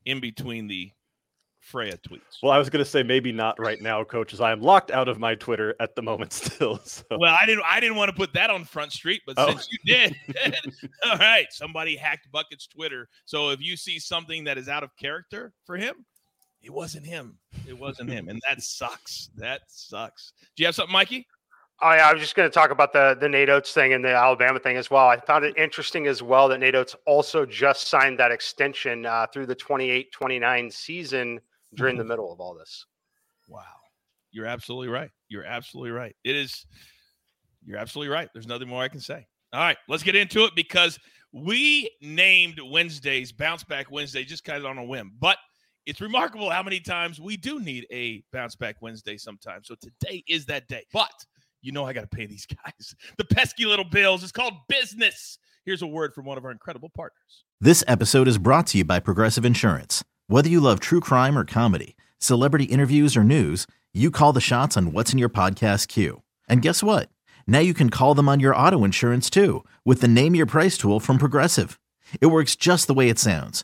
in 0.05 0.19
between 0.19 0.67
the 0.67 0.91
Freya 1.59 1.97
tweets. 1.97 2.41
Well, 2.41 2.51
I 2.51 2.57
was 2.57 2.69
going 2.69 2.83
to 2.83 2.89
say 2.89 3.03
maybe 3.03 3.31
not 3.31 3.59
right 3.59 3.81
now, 3.81 4.03
coach, 4.03 4.31
as 4.31 4.39
I 4.39 4.51
am 4.51 4.61
locked 4.61 4.91
out 4.91 5.09
of 5.09 5.19
my 5.19 5.35
Twitter 5.35 5.75
at 5.79 5.95
the 5.95 6.01
moment 6.01 6.31
still. 6.33 6.79
So. 6.85 7.03
Well, 7.11 7.35
I 7.39 7.45
didn't. 7.45 7.63
I 7.69 7.79
didn't 7.79 7.97
want 7.97 8.09
to 8.09 8.15
put 8.15 8.31
that 8.33 8.49
on 8.49 8.63
Front 8.63 8.93
Street, 8.93 9.21
but 9.25 9.35
oh. 9.37 9.49
since 9.49 9.67
you 9.71 9.77
did, 9.85 10.15
all 11.05 11.17
right. 11.17 11.47
Somebody 11.49 11.97
hacked 11.97 12.31
Bucket's 12.31 12.67
Twitter, 12.67 13.09
so 13.25 13.49
if 13.49 13.59
you 13.61 13.75
see 13.75 13.99
something 13.99 14.43
that 14.45 14.57
is 14.57 14.69
out 14.69 14.83
of 14.83 14.95
character 14.97 15.51
for 15.65 15.75
him, 15.75 16.05
it 16.67 16.73
wasn't 16.73 17.05
him. 17.05 17.37
It 17.65 17.79
wasn't 17.79 18.09
him, 18.09 18.27
and 18.27 18.41
that 18.47 18.61
sucks. 18.61 19.29
That 19.37 19.61
sucks. 19.67 20.33
Do 20.57 20.63
you 20.63 20.67
have 20.67 20.75
something, 20.75 20.91
Mikey? 20.91 21.25
Oh, 21.81 21.93
yeah, 21.93 22.09
I 22.09 22.11
was 22.11 22.21
just 22.21 22.35
going 22.35 22.49
to 22.49 22.53
talk 22.53 22.71
about 22.71 22.91
the 22.91 23.15
the 23.17 23.29
Nate 23.29 23.47
Oats 23.47 23.71
thing 23.71 23.93
and 23.93 24.03
the 24.03 24.13
Alabama 24.13 24.59
thing 24.59 24.75
as 24.75 24.91
well. 24.91 25.07
I 25.07 25.17
found 25.17 25.45
it 25.45 25.55
interesting 25.57 26.07
as 26.07 26.21
well 26.21 26.49
that 26.49 26.59
Nate 26.59 26.75
Oats 26.75 26.93
also 27.05 27.45
just 27.45 27.87
signed 27.87 28.19
that 28.19 28.31
extension 28.33 29.05
uh, 29.05 29.27
through 29.31 29.45
the 29.45 29.55
28-29 29.55 30.73
season 30.73 31.39
during 31.75 31.95
the 31.95 32.03
mm-hmm. 32.03 32.09
middle 32.09 32.33
of 32.33 32.41
all 32.41 32.53
this. 32.53 32.85
Wow. 33.47 33.61
You're 34.31 34.45
absolutely 34.45 34.89
right. 34.89 35.11
You're 35.29 35.45
absolutely 35.45 35.91
right. 35.91 36.15
It 36.25 36.35
is 36.35 36.65
You're 37.65 37.77
absolutely 37.77 38.13
right. 38.13 38.27
There's 38.33 38.47
nothing 38.47 38.67
more 38.67 38.83
I 38.83 38.89
can 38.89 38.99
say. 38.99 39.25
All 39.53 39.61
right, 39.61 39.77
let's 39.87 40.03
get 40.03 40.17
into 40.17 40.43
it 40.43 40.51
because 40.55 40.99
we 41.31 41.89
named 42.01 42.59
Wednesdays 42.61 43.31
Bounce 43.31 43.63
Back 43.63 43.89
Wednesday 43.89 44.25
just 44.25 44.43
kind 44.43 44.57
of 44.57 44.65
on 44.65 44.77
a 44.77 44.83
whim. 44.83 45.13
But 45.17 45.37
it's 45.87 46.01
remarkable 46.01 46.49
how 46.49 46.61
many 46.61 46.81
times 46.81 47.19
we 47.19 47.37
do 47.37 47.61
need 47.61 47.87
a 47.89 48.21
Bounce 48.33 48.55
Back 48.55 48.75
Wednesday 48.81 49.17
sometimes. 49.17 49.69
So 49.69 49.75
today 49.75 50.21
is 50.27 50.45
that 50.47 50.67
day. 50.67 50.85
But 50.91 51.25
you 51.61 51.71
know 51.71 51.85
I 51.85 51.93
got 51.93 52.01
to 52.01 52.15
pay 52.15 52.25
these 52.25 52.45
guys. 52.65 52.93
The 53.17 53.23
pesky 53.23 53.65
little 53.65 53.85
bills. 53.85 54.21
It's 54.21 54.33
called 54.33 54.53
business. 54.67 55.39
Here's 55.65 55.81
a 55.81 55.87
word 55.87 56.13
from 56.13 56.25
one 56.25 56.37
of 56.37 56.43
our 56.43 56.51
incredible 56.51 56.89
partners. 56.93 57.45
This 57.61 57.85
episode 57.87 58.27
is 58.27 58.37
brought 58.37 58.67
to 58.67 58.79
you 58.79 58.83
by 58.83 58.99
Progressive 58.99 59.45
Insurance. 59.45 60.03
Whether 60.27 60.49
you 60.49 60.59
love 60.59 60.81
true 60.81 60.99
crime 60.99 61.37
or 61.37 61.45
comedy, 61.45 61.95
celebrity 62.19 62.65
interviews 62.65 63.15
or 63.15 63.23
news, 63.23 63.65
you 63.93 64.11
call 64.11 64.33
the 64.33 64.41
shots 64.41 64.75
on 64.75 64.91
what's 64.91 65.13
in 65.13 65.19
your 65.19 65.29
podcast 65.29 65.87
queue. 65.87 66.21
And 66.49 66.61
guess 66.61 66.83
what? 66.83 67.09
Now 67.47 67.59
you 67.59 67.73
can 67.73 67.89
call 67.89 68.13
them 68.13 68.27
on 68.27 68.41
your 68.41 68.55
auto 68.55 68.83
insurance 68.83 69.29
too 69.29 69.63
with 69.85 70.01
the 70.01 70.09
Name 70.09 70.35
Your 70.35 70.45
Price 70.45 70.77
tool 70.77 70.99
from 70.99 71.17
Progressive. 71.17 71.79
It 72.19 72.27
works 72.27 72.57
just 72.57 72.87
the 72.87 72.93
way 72.93 73.07
it 73.07 73.19
sounds. 73.19 73.63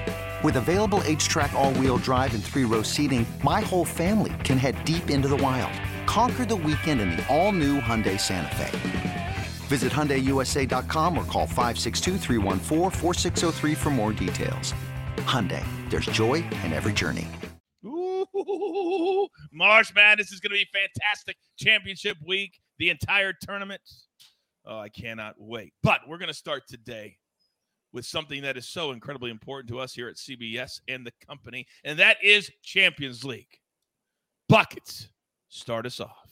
With 0.43 0.55
available 0.55 1.01
HTRAC, 1.01 1.53
all 1.53 1.71
wheel 1.75 1.97
drive, 1.97 2.33
and 2.33 2.43
three 2.43 2.63
row 2.63 2.81
seating, 2.81 3.27
my 3.43 3.61
whole 3.61 3.85
family 3.85 4.33
can 4.43 4.57
head 4.57 4.83
deep 4.85 5.11
into 5.11 5.27
the 5.27 5.37
wild. 5.37 5.71
Conquer 6.07 6.45
the 6.45 6.55
weekend 6.55 6.99
in 6.99 7.11
the 7.11 7.23
all 7.27 7.51
new 7.51 7.79
Hyundai 7.79 8.19
Santa 8.19 8.55
Fe. 8.55 9.35
Visit 9.67 9.91
HyundaiUSA.com 9.93 11.15
or 11.17 11.25
call 11.25 11.45
562 11.45 12.17
for 13.75 13.89
more 13.91 14.13
details. 14.13 14.73
Hyundai, 15.17 15.63
there's 15.91 16.07
joy 16.07 16.43
in 16.63 16.73
every 16.73 16.93
journey. 16.93 17.27
Ooh, 17.85 19.27
March 19.53 19.93
Madness 19.93 20.31
is 20.31 20.39
going 20.39 20.57
to 20.57 20.65
be 20.65 20.67
fantastic. 20.73 21.37
Championship 21.59 22.17
week, 22.25 22.59
the 22.79 22.89
entire 22.89 23.31
tournament. 23.31 23.81
Oh, 24.65 24.79
I 24.79 24.89
cannot 24.89 25.35
wait. 25.37 25.73
But 25.83 25.99
we're 26.07 26.17
going 26.17 26.29
to 26.29 26.33
start 26.33 26.63
today 26.67 27.17
with 27.93 28.05
something 28.05 28.41
that 28.41 28.57
is 28.57 28.67
so 28.67 28.91
incredibly 28.91 29.31
important 29.31 29.69
to 29.69 29.79
us 29.79 29.93
here 29.93 30.07
at 30.07 30.15
CBS 30.15 30.79
and 30.87 31.05
the 31.05 31.13
company, 31.25 31.67
and 31.83 31.99
that 31.99 32.17
is 32.23 32.51
Champions 32.63 33.23
League. 33.23 33.59
Buckets, 34.47 35.09
start 35.49 35.85
us 35.85 35.99
off. 35.99 36.29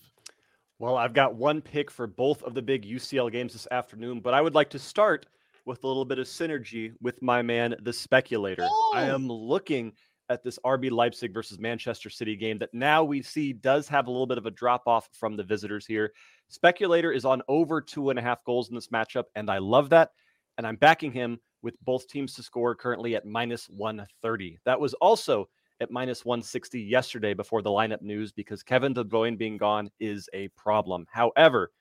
Well, 0.79 0.95
I've 0.95 1.13
got 1.13 1.35
one 1.35 1.61
pick 1.61 1.91
for 1.91 2.07
both 2.07 2.41
of 2.43 2.53
the 2.53 2.61
big 2.61 2.85
UCL 2.85 3.31
games 3.31 3.53
this 3.53 3.67
afternoon, 3.69 4.21
but 4.21 4.33
I 4.33 4.41
would 4.41 4.55
like 4.55 4.69
to 4.71 4.79
start 4.79 5.25
with 5.65 5.83
a 5.83 5.87
little 5.87 6.05
bit 6.05 6.19
of 6.19 6.25
synergy 6.25 6.93
with 7.01 7.21
my 7.21 7.41
man, 7.41 7.75
the 7.81 7.91
speculator. 7.91 8.65
Oh. 8.65 8.93
I 8.95 9.03
am 9.03 9.27
looking 9.27 9.91
at 10.29 10.43
this 10.43 10.59
RB 10.65 10.91
Leipzig 10.91 11.33
versus 11.33 11.59
Manchester 11.59 12.09
City 12.09 12.35
game 12.35 12.59
that 12.59 12.73
now 12.73 13.03
we 13.03 13.21
see 13.21 13.51
does 13.51 13.87
have 13.87 14.07
a 14.07 14.11
little 14.11 14.27
bit 14.27 14.37
of 14.37 14.45
a 14.45 14.51
drop 14.51 14.83
off 14.87 15.09
from 15.11 15.35
the 15.35 15.43
visitors 15.43 15.85
here. 15.85 16.13
Speculator 16.47 17.11
is 17.11 17.25
on 17.25 17.41
over 17.47 17.81
two 17.81 18.09
and 18.09 18.19
a 18.19 18.21
half 18.21 18.43
goals 18.43 18.69
in 18.69 18.75
this 18.75 18.87
matchup, 18.87 19.25
and 19.35 19.49
I 19.49 19.57
love 19.57 19.89
that. 19.89 20.11
And 20.57 20.67
I'm 20.67 20.75
backing 20.75 21.11
him 21.11 21.39
with 21.61 21.75
both 21.81 22.07
teams 22.07 22.33
to 22.35 22.43
score 22.43 22.75
currently 22.75 23.15
at 23.15 23.25
minus 23.25 23.69
130. 23.69 24.59
That 24.65 24.79
was 24.79 24.93
also 24.95 25.49
at 25.81 25.91
minus 25.91 26.25
160 26.25 26.81
yesterday 26.81 27.33
before 27.33 27.61
the 27.61 27.69
lineup 27.69 28.01
news 28.01 28.31
because 28.31 28.63
Kevin 28.63 28.93
De 28.93 29.03
Bruyne 29.03 29.37
being 29.37 29.57
gone 29.57 29.89
is 29.99 30.29
a 30.33 30.47
problem. 30.49 31.05
However, 31.09 31.71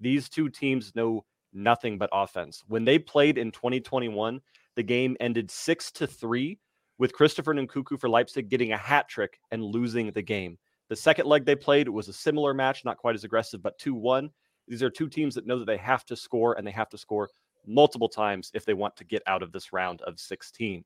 these 0.00 0.28
two 0.28 0.48
teams 0.48 0.92
know 0.94 1.24
nothing 1.52 1.98
but 1.98 2.10
offense. 2.12 2.64
When 2.66 2.84
they 2.84 2.98
played 2.98 3.38
in 3.38 3.52
2021, 3.52 4.40
the 4.74 4.82
game 4.82 5.16
ended 5.20 5.50
6 5.50 5.92
to 5.92 6.06
3 6.06 6.58
with 6.98 7.12
Christopher 7.12 7.54
Nkunku 7.54 7.98
for 7.98 8.08
Leipzig 8.08 8.48
getting 8.48 8.72
a 8.72 8.76
hat 8.76 9.08
trick 9.08 9.38
and 9.50 9.62
losing 9.62 10.10
the 10.10 10.22
game. 10.22 10.58
The 10.88 10.96
second 10.96 11.26
leg 11.26 11.44
they 11.44 11.56
played 11.56 11.88
was 11.88 12.08
a 12.08 12.12
similar 12.12 12.54
match, 12.54 12.84
not 12.84 12.98
quite 12.98 13.14
as 13.14 13.24
aggressive, 13.24 13.62
but 13.62 13.78
2 13.78 13.94
1. 13.94 14.30
These 14.66 14.82
are 14.82 14.90
two 14.90 15.08
teams 15.08 15.34
that 15.34 15.46
know 15.46 15.58
that 15.58 15.66
they 15.66 15.76
have 15.76 16.04
to 16.06 16.16
score 16.16 16.54
and 16.54 16.66
they 16.66 16.70
have 16.72 16.88
to 16.90 16.98
score 16.98 17.30
multiple 17.66 18.08
times 18.08 18.50
if 18.54 18.64
they 18.64 18.74
want 18.74 18.96
to 18.96 19.04
get 19.04 19.22
out 19.26 19.42
of 19.42 19.52
this 19.52 19.72
round 19.72 20.00
of 20.02 20.18
16. 20.18 20.84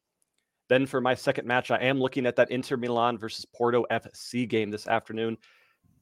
Then 0.69 0.87
for 0.87 1.01
my 1.01 1.15
second 1.15 1.47
match, 1.47 1.71
I 1.71 1.79
am 1.79 2.01
looking 2.01 2.27
at 2.27 2.37
that 2.37 2.51
Inter 2.51 2.77
Milan 2.77 3.17
versus 3.19 3.45
Porto 3.47 3.87
FC 3.91 4.49
game 4.49 4.71
this 4.71 4.87
afternoon. 4.87 5.39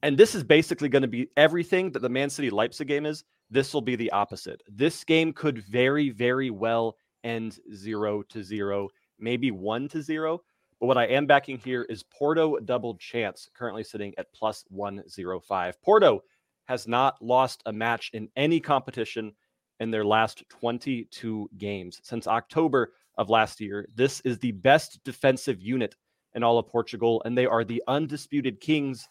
And 0.03 0.17
this 0.17 0.35
is 0.35 0.43
basically 0.43 0.89
going 0.89 1.01
to 1.01 1.07
be 1.07 1.29
everything 1.37 1.91
that 1.91 2.01
the 2.01 2.09
Man 2.09 2.29
City 2.29 2.49
Leipzig 2.49 2.87
game 2.87 3.05
is. 3.05 3.23
This 3.49 3.73
will 3.73 3.81
be 3.81 3.95
the 3.95 4.11
opposite. 4.11 4.61
This 4.67 5.03
game 5.03 5.31
could 5.31 5.59
very, 5.59 6.09
very 6.09 6.49
well 6.49 6.97
end 7.23 7.59
zero 7.73 8.21
to 8.23 8.43
zero, 8.43 8.89
maybe 9.19 9.51
one 9.51 9.87
to 9.89 10.01
zero. 10.01 10.41
But 10.79 10.87
what 10.87 10.97
I 10.97 11.05
am 11.05 11.25
backing 11.25 11.57
here 11.57 11.83
is 11.83 12.03
Porto 12.03 12.57
double 12.59 12.95
chance, 12.97 13.49
currently 13.55 13.83
sitting 13.83 14.13
at 14.17 14.31
plus 14.33 14.63
105. 14.69 15.81
Porto 15.81 16.21
has 16.65 16.87
not 16.87 17.19
lost 17.21 17.63
a 17.65 17.73
match 17.73 18.11
in 18.13 18.29
any 18.35 18.59
competition 18.59 19.33
in 19.79 19.91
their 19.91 20.05
last 20.05 20.43
22 20.49 21.49
games. 21.57 21.99
Since 22.03 22.27
October 22.27 22.93
of 23.17 23.29
last 23.29 23.59
year, 23.59 23.87
this 23.95 24.19
is 24.21 24.39
the 24.39 24.51
best 24.51 24.99
defensive 25.03 25.61
unit 25.61 25.95
in 26.33 26.43
all 26.43 26.59
of 26.59 26.67
Portugal, 26.67 27.21
and 27.25 27.37
they 27.37 27.45
are 27.45 27.63
the 27.63 27.83
undisputed 27.87 28.59
kings 28.59 29.07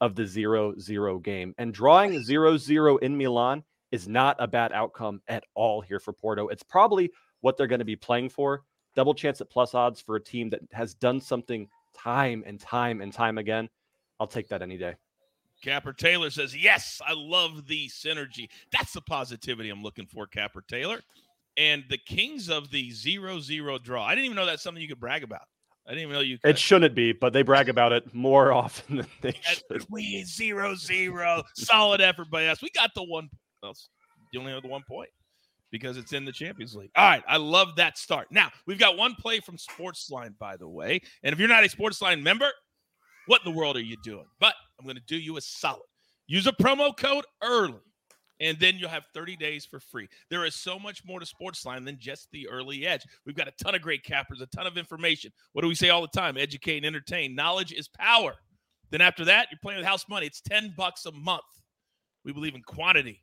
of 0.00 0.14
the 0.14 0.26
0 0.26 0.74
0 0.78 1.18
game. 1.18 1.54
And 1.58 1.74
drawing 1.74 2.22
0 2.22 2.56
0 2.56 2.96
in 2.98 3.16
Milan 3.16 3.62
is 3.92 4.08
not 4.08 4.36
a 4.38 4.48
bad 4.48 4.72
outcome 4.72 5.20
at 5.28 5.44
all 5.54 5.80
here 5.80 6.00
for 6.00 6.12
Porto. 6.12 6.48
It's 6.48 6.62
probably 6.62 7.10
what 7.40 7.56
they're 7.56 7.66
going 7.66 7.80
to 7.80 7.84
be 7.84 7.96
playing 7.96 8.30
for. 8.30 8.62
Double 8.96 9.14
chance 9.14 9.40
at 9.40 9.50
plus 9.50 9.74
odds 9.74 10.00
for 10.00 10.16
a 10.16 10.22
team 10.22 10.50
that 10.50 10.60
has 10.72 10.94
done 10.94 11.20
something 11.20 11.68
time 11.96 12.42
and 12.46 12.58
time 12.58 13.00
and 13.00 13.12
time 13.12 13.38
again. 13.38 13.68
I'll 14.18 14.26
take 14.26 14.48
that 14.48 14.62
any 14.62 14.76
day. 14.76 14.94
Capper 15.62 15.92
Taylor 15.92 16.30
says, 16.30 16.56
Yes, 16.56 17.00
I 17.06 17.12
love 17.14 17.66
the 17.66 17.88
synergy. 17.88 18.48
That's 18.72 18.92
the 18.92 19.00
positivity 19.00 19.70
I'm 19.70 19.82
looking 19.82 20.06
for, 20.06 20.26
Capper 20.26 20.62
Taylor. 20.68 21.00
And 21.56 21.84
the 21.90 21.98
Kings 21.98 22.48
of 22.48 22.70
the 22.70 22.90
zero 22.90 23.40
zero 23.40 23.78
draw. 23.78 24.04
I 24.04 24.14
didn't 24.14 24.26
even 24.26 24.36
know 24.36 24.46
that's 24.46 24.62
something 24.62 24.80
you 24.80 24.88
could 24.88 25.00
brag 25.00 25.22
about. 25.22 25.42
I 25.86 25.90
didn't 25.90 26.02
even 26.02 26.14
know 26.14 26.20
you 26.20 26.38
could. 26.38 26.50
It 26.50 26.58
shouldn't 26.58 26.94
be, 26.94 27.12
but 27.12 27.32
they 27.32 27.42
brag 27.42 27.68
about 27.68 27.92
it 27.92 28.14
more 28.14 28.52
often 28.52 28.98
than 28.98 29.06
they 29.20 29.34
should. 29.42 29.84
We 29.90 30.24
zero 30.24 30.74
zero. 30.74 31.42
Solid 31.54 32.00
effort 32.00 32.30
by 32.30 32.46
us. 32.46 32.62
We 32.62 32.70
got 32.70 32.90
the 32.94 33.02
one. 33.02 33.28
Well, 33.62 33.74
you 34.32 34.40
only 34.40 34.52
have 34.52 34.62
the 34.62 34.68
one 34.68 34.82
point 34.88 35.10
because 35.70 35.96
it's 35.96 36.12
in 36.12 36.24
the 36.24 36.32
Champions 36.32 36.74
League. 36.74 36.90
All 36.96 37.08
right. 37.08 37.22
I 37.28 37.36
love 37.36 37.76
that 37.76 37.98
start. 37.98 38.28
Now, 38.30 38.50
we've 38.66 38.78
got 38.78 38.96
one 38.96 39.14
play 39.14 39.40
from 39.40 39.56
Sportsline, 39.56 40.36
by 40.38 40.56
the 40.56 40.68
way. 40.68 41.00
And 41.22 41.32
if 41.32 41.38
you're 41.38 41.48
not 41.48 41.64
a 41.64 41.68
Sportsline 41.68 42.22
member, 42.22 42.50
what 43.26 43.42
in 43.44 43.52
the 43.52 43.56
world 43.56 43.76
are 43.76 43.82
you 43.82 43.96
doing? 44.02 44.26
But 44.40 44.54
I'm 44.80 44.86
going 44.86 44.96
to 44.96 45.02
do 45.06 45.16
you 45.16 45.36
a 45.36 45.40
solid. 45.40 45.82
Use 46.26 46.46
a 46.46 46.52
promo 46.52 46.96
code 46.96 47.24
early, 47.42 47.80
and 48.40 48.58
then 48.58 48.76
you'll 48.78 48.88
have 48.88 49.04
30 49.14 49.36
days 49.36 49.66
for 49.66 49.78
free. 49.80 50.08
There 50.30 50.46
is 50.46 50.54
so 50.54 50.78
much 50.78 51.04
more 51.04 51.20
to 51.20 51.26
Sportsline 51.26 51.84
than 51.84 51.98
just 51.98 52.28
the 52.32 52.48
early 52.48 52.86
edge. 52.86 53.02
We've 53.26 53.36
got 53.36 53.48
a 53.48 53.62
ton 53.62 53.74
of 53.74 53.82
great 53.82 54.04
cappers, 54.04 54.40
a 54.40 54.46
ton 54.46 54.66
of 54.66 54.78
information. 54.78 55.32
What 55.52 55.62
do 55.62 55.68
we 55.68 55.74
say 55.74 55.90
all 55.90 56.02
the 56.02 56.08
time? 56.08 56.38
Educate 56.38 56.78
and 56.78 56.86
entertain. 56.86 57.34
Knowledge 57.34 57.72
is 57.72 57.88
power. 57.88 58.34
Then 58.90 59.00
after 59.00 59.24
that, 59.26 59.48
you're 59.50 59.58
playing 59.62 59.78
with 59.78 59.86
house 59.86 60.08
money. 60.08 60.26
It's 60.26 60.40
10 60.40 60.74
bucks 60.76 61.06
a 61.06 61.12
month. 61.12 61.42
We 62.24 62.32
believe 62.32 62.54
in 62.54 62.62
quantity 62.62 63.22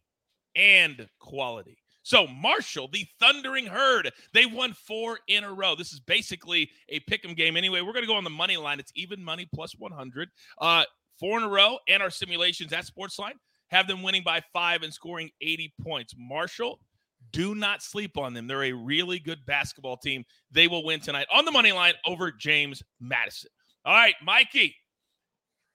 and 0.55 1.07
quality. 1.19 1.77
So 2.07 2.25
Marshall, 2.25 2.87
the 2.91 3.05
Thundering 3.19 3.65
Herd, 3.65 4.11
they 4.33 4.45
won 4.45 4.71
four 4.71 5.19
in 5.27 5.43
a 5.43 5.51
row. 5.51 5.75
This 5.75 5.91
is 5.91 5.99
basically 5.99 6.69
a 6.87 7.01
pick'em 7.01 7.35
game 7.35 7.57
anyway. 7.57 7.81
We're 7.81 7.91
going 7.91 8.03
to 8.03 8.07
go 8.07 8.15
on 8.15 8.23
the 8.23 8.29
money 8.29 8.55
line. 8.55 8.79
It's 8.79 8.93
even 8.95 9.21
money 9.21 9.45
plus 9.53 9.73
100. 9.77 10.29
Uh, 10.61 10.85
four 11.19 11.37
in 11.37 11.43
a 11.43 11.49
row, 11.49 11.77
and 11.87 12.01
our 12.01 12.09
simulations 12.09 12.73
at 12.73 12.85
Sportsline 12.85 13.33
have 13.69 13.87
them 13.87 14.03
winning 14.03 14.23
by 14.23 14.41
five 14.53 14.83
and 14.83 14.93
scoring 14.93 15.29
80 15.41 15.73
points. 15.81 16.13
Marshall, 16.17 16.79
do 17.31 17.55
not 17.55 17.83
sleep 17.83 18.17
on 18.17 18.33
them. 18.33 18.47
They're 18.47 18.63
a 18.63 18.71
really 18.71 19.19
good 19.19 19.45
basketball 19.45 19.97
team. 19.97 20.23
They 20.51 20.67
will 20.67 20.85
win 20.85 20.99
tonight 20.99 21.27
on 21.33 21.45
the 21.45 21.51
money 21.51 21.71
line 21.71 21.93
over 22.05 22.31
James 22.31 22.81
Madison. 22.99 23.49
All 23.85 23.93
right, 23.93 24.15
Mikey. 24.23 24.75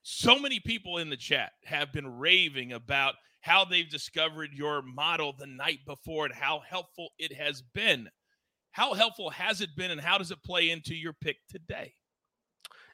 So 0.01 0.37
many 0.37 0.59
people 0.59 0.97
in 0.97 1.09
the 1.09 1.17
chat 1.17 1.51
have 1.63 1.93
been 1.93 2.17
raving 2.17 2.73
about 2.73 3.15
how 3.41 3.65
they've 3.65 3.89
discovered 3.89 4.49
your 4.53 4.81
model 4.81 5.33
the 5.37 5.47
night 5.47 5.79
before 5.85 6.25
and 6.25 6.33
how 6.33 6.61
helpful 6.67 7.09
it 7.17 7.33
has 7.33 7.61
been. 7.73 8.09
How 8.71 8.93
helpful 8.93 9.29
has 9.29 9.61
it 9.61 9.75
been, 9.77 9.91
and 9.91 10.01
how 10.01 10.17
does 10.17 10.31
it 10.31 10.43
play 10.43 10.71
into 10.71 10.95
your 10.95 11.13
pick 11.13 11.37
today? 11.49 11.93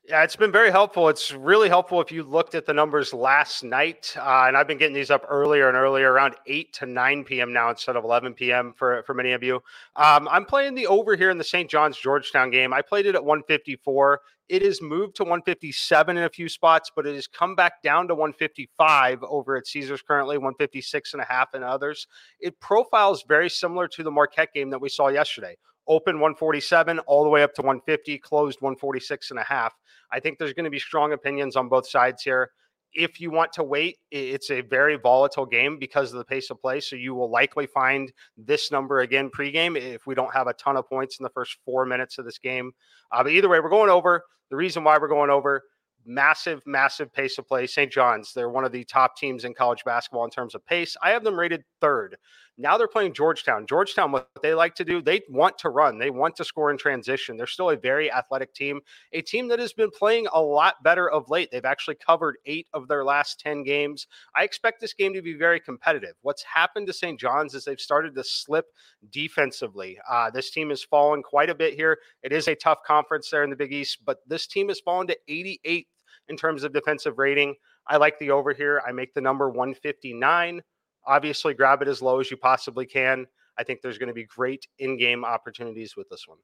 Yeah, 0.08 0.24
it's 0.24 0.36
been 0.36 0.52
very 0.52 0.72
helpful. 0.72 1.08
It's 1.10 1.32
really 1.32 1.70
helpful 1.70 2.02
if 2.02 2.12
you 2.12 2.24
looked 2.24 2.56
at 2.56 2.66
the 2.66 2.74
numbers 2.74 3.14
last 3.14 3.64
night, 3.64 4.16
uh, 4.18 4.46
and 4.48 4.58
I've 4.58 4.68
been 4.68 4.80
getting 4.80 4.96
these 4.96 5.12
up 5.12 5.24
earlier 5.30 5.68
and 5.68 5.78
earlier, 5.78 6.12
around 6.12 6.36
eight 6.48 6.74
to 6.74 6.88
nine 6.88 7.24
p.m. 7.24 7.54
now 7.54 7.70
instead 7.70 7.96
of 7.96 8.04
eleven 8.04 8.34
p.m. 8.34 8.74
for 8.76 9.04
for 9.04 9.14
many 9.14 9.34
of 9.34 9.44
you. 9.44 9.58
Um, 9.96 10.28
I'm 10.32 10.46
playing 10.46 10.74
the 10.74 10.88
over 10.88 11.16
here 11.16 11.30
in 11.30 11.38
the 11.38 11.44
St. 11.44 11.70
John's 11.70 11.98
Georgetown 11.98 12.50
game. 12.50 12.74
I 12.74 12.82
played 12.82 13.06
it 13.06 13.14
at 13.14 13.24
154. 13.24 14.22
It 14.48 14.64
has 14.64 14.82
moved 14.82 15.16
to 15.18 15.24
157 15.24 16.18
in 16.18 16.24
a 16.24 16.30
few 16.30 16.50
spots, 16.50 16.90
but 16.96 17.06
it 17.06 17.14
has 17.14 17.28
come 17.28 17.56
back 17.56 17.84
down 17.84 18.08
to 18.08 18.16
155 18.16 19.22
over 19.22 19.58
at 19.58 19.68
Caesars 19.68 20.02
currently, 20.02 20.38
156 20.40 21.14
and 21.14 21.22
a 21.22 21.26
half 21.26 21.54
in 21.54 21.62
others. 21.62 22.08
It 22.40 22.60
profiles 22.60 23.24
very 23.28 23.50
similar 23.50 23.88
to 23.90 24.02
the 24.02 24.10
Marquette 24.10 24.54
game 24.56 24.72
that 24.72 24.82
we 24.82 24.90
saw 24.90 25.10
yesterday 25.10 25.56
open 25.90 26.16
147 26.16 27.00
all 27.00 27.24
the 27.24 27.30
way 27.30 27.44
up 27.44 27.54
to 27.56 27.62
150, 27.62 28.18
closed 28.20 28.62
146 28.62 29.32
and 29.32 29.40
a 29.40 29.44
half. 29.44 29.74
I 30.12 30.20
think 30.20 30.38
there's 30.38 30.54
going 30.54 30.66
to 30.66 30.70
be 30.70 30.80
strong 30.80 31.14
opinions 31.14 31.56
on 31.56 31.68
both 31.68 31.90
sides 31.90 32.24
here. 32.24 32.52
If 32.94 33.20
you 33.20 33.30
want 33.30 33.54
to 33.54 33.64
wait, 33.64 33.98
it's 34.10 34.50
a 34.50 34.62
very 34.62 34.96
volatile 34.96 35.46
game 35.46 35.78
because 35.78 36.12
of 36.12 36.18
the 36.18 36.26
pace 36.26 36.50
of 36.50 36.62
play. 36.62 36.80
So 36.80 36.96
you 36.96 37.14
will 37.14 37.30
likely 37.30 37.68
find 37.68 38.12
this 38.38 38.72
number 38.72 39.02
again 39.02 39.30
pregame 39.30 39.78
if 39.78 40.08
we 40.08 40.16
don't 40.16 40.34
have 40.34 40.48
a 40.48 40.54
ton 40.54 40.78
of 40.78 40.88
points 40.88 41.20
in 41.20 41.24
the 41.24 41.30
first 41.30 41.58
four 41.66 41.86
minutes 41.86 42.18
of 42.18 42.26
this 42.26 42.40
game. 42.40 42.72
Uh, 43.12 43.24
but 43.24 43.32
either 43.32 43.50
way, 43.50 43.60
we're 43.60 43.70
going 43.70 43.92
over. 43.92 44.24
The 44.50 44.56
reason 44.56 44.84
why 44.84 44.98
we're 44.98 45.08
going 45.08 45.30
over 45.30 45.64
massive, 46.06 46.62
massive 46.66 47.14
pace 47.14 47.38
of 47.38 47.48
play. 47.48 47.68
St. 47.68 47.92
John's, 47.92 48.34
they're 48.34 48.50
one 48.50 48.66
of 48.66 48.72
the 48.72 48.84
top 48.84 49.16
teams 49.16 49.46
in 49.46 49.54
college 49.54 49.84
basketball 49.86 50.26
in 50.26 50.32
terms 50.32 50.56
of 50.56 50.66
pace. 50.66 50.96
I 51.02 51.12
have 51.12 51.24
them 51.24 51.40
rated 51.40 51.64
third. 51.82 52.18
Now 52.62 52.78
they're 52.78 52.90
playing 52.90 53.14
Georgetown. 53.14 53.66
Georgetown, 53.66 54.12
what 54.12 54.28
they 54.44 54.54
like 54.54 54.76
to 54.76 54.84
do, 54.84 55.02
they 55.02 55.22
want 55.30 55.58
to 55.60 55.70
run, 55.70 55.98
they 55.98 56.10
want 56.10 56.36
to 56.36 56.44
score 56.44 56.72
in 56.72 56.78
transition. 56.78 57.38
They're 57.38 57.48
still 57.48 57.70
a 57.70 57.78
very 57.78 58.12
athletic 58.12 58.54
team, 58.54 58.82
a 59.14 59.22
team 59.22 59.48
that 59.48 59.60
has 59.60 59.72
been 59.72 59.90
playing 59.90 60.28
a 60.34 60.42
lot 60.42 60.84
better 60.84 61.10
of 61.10 61.30
late. 61.30 61.50
They've 61.52 61.64
actually 61.64 61.96
covered 61.96 62.36
eight 62.46 62.68
of 62.74 62.90
their 62.90 63.06
last 63.06 63.40
10 63.40 63.64
games. 63.64 64.08
I 64.36 64.44
expect 64.44 64.82
this 64.82 64.94
game 64.94 65.14
to 65.14 65.22
be 65.22 65.36
very 65.36 65.62
competitive. 65.62 66.16
What's 66.22 66.44
happened 66.44 66.88
to 66.88 66.94
St. 66.94 67.18
John's 67.18 67.54
is 67.54 67.64
they've 67.64 67.80
started 67.80 68.14
to 68.16 68.26
slip 68.26 68.66
defensively. 69.10 69.98
Uh, 70.12 70.30
this 70.30 70.52
team 70.52 70.70
has 70.70 70.84
fallen 70.84 71.24
quite 71.24 71.50
a 71.50 71.56
bit 71.56 71.76
here. 71.76 71.98
It 72.24 72.34
is 72.34 72.50
a 72.50 72.56
tough 72.56 72.80
conference 72.86 73.30
there 73.30 73.46
in 73.46 73.50
the 73.50 73.56
Big 73.56 73.72
East, 73.72 74.00
but 74.06 74.18
this 74.28 74.48
team 74.48 74.68
has 74.68 74.82
fallen 74.82 75.08
to 75.08 75.18
88th 75.30 75.88
in 76.28 76.36
terms 76.36 76.66
of 76.66 76.74
defensive 76.74 77.20
rating. 77.20 77.56
I 77.88 77.96
like 77.96 78.20
the 78.20 78.32
over 78.32 78.54
here. 78.54 78.82
I 78.86 78.92
make 78.92 79.14
the 79.14 79.22
number 79.22 79.50
159. 79.50 80.62
Obviously, 81.06 81.54
grab 81.54 81.82
it 81.82 81.88
as 81.88 82.02
low 82.02 82.20
as 82.20 82.30
you 82.30 82.38
possibly 82.38 82.86
can. 82.86 83.26
I 83.58 83.64
think 83.64 83.82
there's 83.82 83.98
going 83.98 84.08
to 84.08 84.14
be 84.14 84.26
great 84.26 84.68
in-game 84.80 85.26
opportunities 85.26 85.96
with 85.96 86.08
this 86.10 86.28
one. 86.28 86.38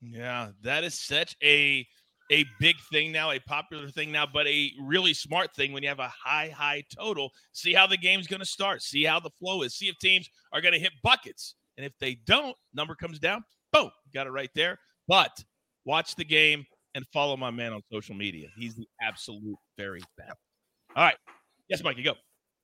Yeah, 0.00 0.48
that 0.62 0.84
is 0.84 0.94
such 0.94 1.36
a 1.42 1.86
a 2.30 2.44
big 2.58 2.76
thing 2.92 3.12
now, 3.12 3.30
a 3.30 3.38
popular 3.38 3.88
thing 3.88 4.10
now, 4.10 4.26
but 4.26 4.46
a 4.46 4.72
really 4.80 5.14
smart 5.14 5.54
thing 5.54 5.72
when 5.72 5.82
you 5.82 5.88
have 5.88 6.00
a 6.00 6.08
high, 6.08 6.48
high 6.48 6.82
total. 6.94 7.30
See 7.52 7.72
how 7.72 7.86
the 7.86 7.96
game's 7.96 8.26
going 8.26 8.40
to 8.40 8.46
start. 8.46 8.82
See 8.82 9.04
how 9.04 9.20
the 9.20 9.30
flow 9.30 9.62
is. 9.62 9.76
See 9.76 9.88
if 9.88 9.98
teams 9.98 10.28
are 10.52 10.60
going 10.60 10.74
to 10.74 10.80
hit 10.80 10.92
buckets. 11.02 11.54
And 11.76 11.86
if 11.86 11.92
they 12.00 12.16
don't, 12.26 12.56
number 12.74 12.94
comes 12.94 13.18
down. 13.18 13.44
Boom, 13.72 13.90
got 14.14 14.26
it 14.26 14.30
right 14.30 14.50
there. 14.54 14.78
But 15.06 15.44
watch 15.84 16.16
the 16.16 16.24
game 16.24 16.64
and 16.94 17.06
follow 17.12 17.36
my 17.36 17.50
man 17.50 17.72
on 17.72 17.82
social 17.92 18.14
media. 18.14 18.48
He's 18.56 18.74
the 18.74 18.88
absolute 19.00 19.58
very 19.76 20.02
best. 20.16 20.36
All 20.96 21.04
right. 21.04 21.16
Yes, 21.68 21.82
Mikey, 21.84 22.02
go. 22.02 22.14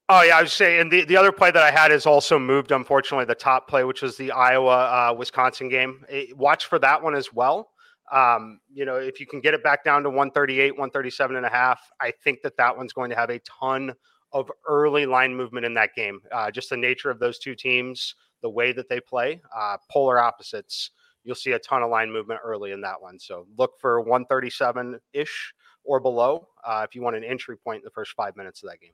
Oh 0.09 0.23
yeah, 0.23 0.37
I 0.38 0.42
was 0.42 0.52
saying 0.52 0.88
the, 0.88 1.04
the 1.04 1.16
other 1.16 1.32
play 1.32 1.50
that 1.50 1.62
I 1.62 1.71
had 1.71 1.92
is 1.92 2.06
also 2.06 2.38
moved. 2.38 2.73
Unfortunately, 2.73 3.25
the 3.25 3.35
top 3.35 3.68
play, 3.68 3.85
which 3.85 4.02
was 4.02 4.16
the 4.16 4.32
Iowa 4.32 5.11
uh, 5.11 5.14
Wisconsin 5.16 5.68
game. 5.68 6.04
It, 6.09 6.37
watch 6.37 6.66
for 6.66 6.78
that 6.80 7.02
one 7.02 7.14
as 7.14 7.32
well. 7.32 7.71
Um, 8.11 8.61
you 8.73 8.85
know, 8.85 8.97
if 8.97 9.21
you 9.21 9.26
can 9.26 9.40
get 9.40 9.54
it 9.54 9.62
back 9.62 9.85
down 9.85 10.02
to 10.02 10.11
138, 10.11 10.73
137 10.73 11.37
and 11.37 11.47
a 11.47 11.49
half, 11.49 11.80
I 12.00 12.12
think 12.25 12.42
that 12.42 12.56
that 12.59 12.76
one's 12.76 12.92
going 12.92 13.11
to 13.11 13.16
have 13.16 13.30
a 13.30 13.38
ton 13.40 13.94
of 14.32 14.50
early 14.68 15.06
line 15.06 15.35
movement 15.35 15.64
in 15.64 15.75
that 15.75 15.94
game. 15.94 16.21
Uh, 16.30 16.50
just 16.50 16.68
the 16.71 16.76
nature 16.76 17.11
of 17.11 17.18
those 17.18 17.38
two 17.38 17.54
teams, 17.54 18.16
the 18.42 18.50
way 18.50 18.73
that 18.73 18.88
they 18.88 19.00
play, 19.00 19.40
uh, 19.56 19.76
polar 19.90 20.18
opposites. 20.18 20.90
You'll 21.25 21.37
see 21.37 21.52
a 21.52 21.59
ton 21.59 21.82
of 21.82 21.90
line 21.90 22.11
movement 22.11 22.40
early 22.44 22.73
in 22.73 22.80
that 22.80 23.00
one. 23.00 23.18
So 23.18 23.47
look 23.56 23.78
for 23.80 24.00
137 24.00 24.99
ish 25.12 25.54
or 25.85 26.00
below 26.00 26.49
uh, 26.64 26.85
if 26.87 26.94
you 26.94 27.02
want 27.02 27.16
an 27.16 27.25
entry 27.25 27.56
point 27.56 27.78
in 27.78 27.85
the 27.85 27.90
first 27.90 28.12
five 28.12 28.37
minutes 28.37 28.62
of 28.62 28.70
that 28.70 28.81
game. 28.81 28.92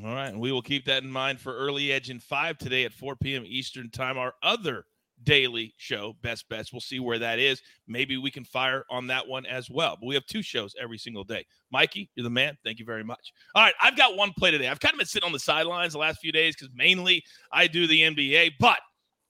All 0.00 0.14
right. 0.14 0.28
And 0.28 0.40
we 0.40 0.52
will 0.52 0.62
keep 0.62 0.86
that 0.86 1.02
in 1.02 1.10
mind 1.10 1.40
for 1.40 1.54
early 1.54 1.92
edge 1.92 2.08
in 2.08 2.18
five 2.18 2.56
today 2.58 2.84
at 2.84 2.92
4 2.92 3.16
p.m. 3.16 3.44
Eastern 3.46 3.90
time. 3.90 4.16
Our 4.16 4.32
other 4.42 4.84
daily 5.22 5.74
show, 5.76 6.16
Best 6.22 6.48
Bets. 6.48 6.72
We'll 6.72 6.80
see 6.80 6.98
where 6.98 7.18
that 7.18 7.38
is. 7.38 7.60
Maybe 7.86 8.16
we 8.16 8.30
can 8.30 8.44
fire 8.44 8.84
on 8.90 9.06
that 9.08 9.26
one 9.28 9.44
as 9.44 9.70
well. 9.70 9.96
But 10.00 10.06
we 10.06 10.14
have 10.14 10.26
two 10.26 10.42
shows 10.42 10.74
every 10.80 10.98
single 10.98 11.24
day. 11.24 11.44
Mikey, 11.70 12.10
you're 12.14 12.24
the 12.24 12.30
man. 12.30 12.56
Thank 12.64 12.78
you 12.78 12.86
very 12.86 13.04
much. 13.04 13.32
All 13.54 13.62
right. 13.62 13.74
I've 13.82 13.96
got 13.96 14.16
one 14.16 14.32
play 14.38 14.50
today. 14.50 14.68
I've 14.68 14.80
kind 14.80 14.94
of 14.94 14.98
been 14.98 15.06
sitting 15.06 15.26
on 15.26 15.32
the 15.32 15.38
sidelines 15.38 15.92
the 15.92 15.98
last 15.98 16.20
few 16.20 16.32
days 16.32 16.56
because 16.56 16.72
mainly 16.74 17.22
I 17.52 17.66
do 17.66 17.86
the 17.86 18.00
NBA, 18.00 18.52
but 18.58 18.78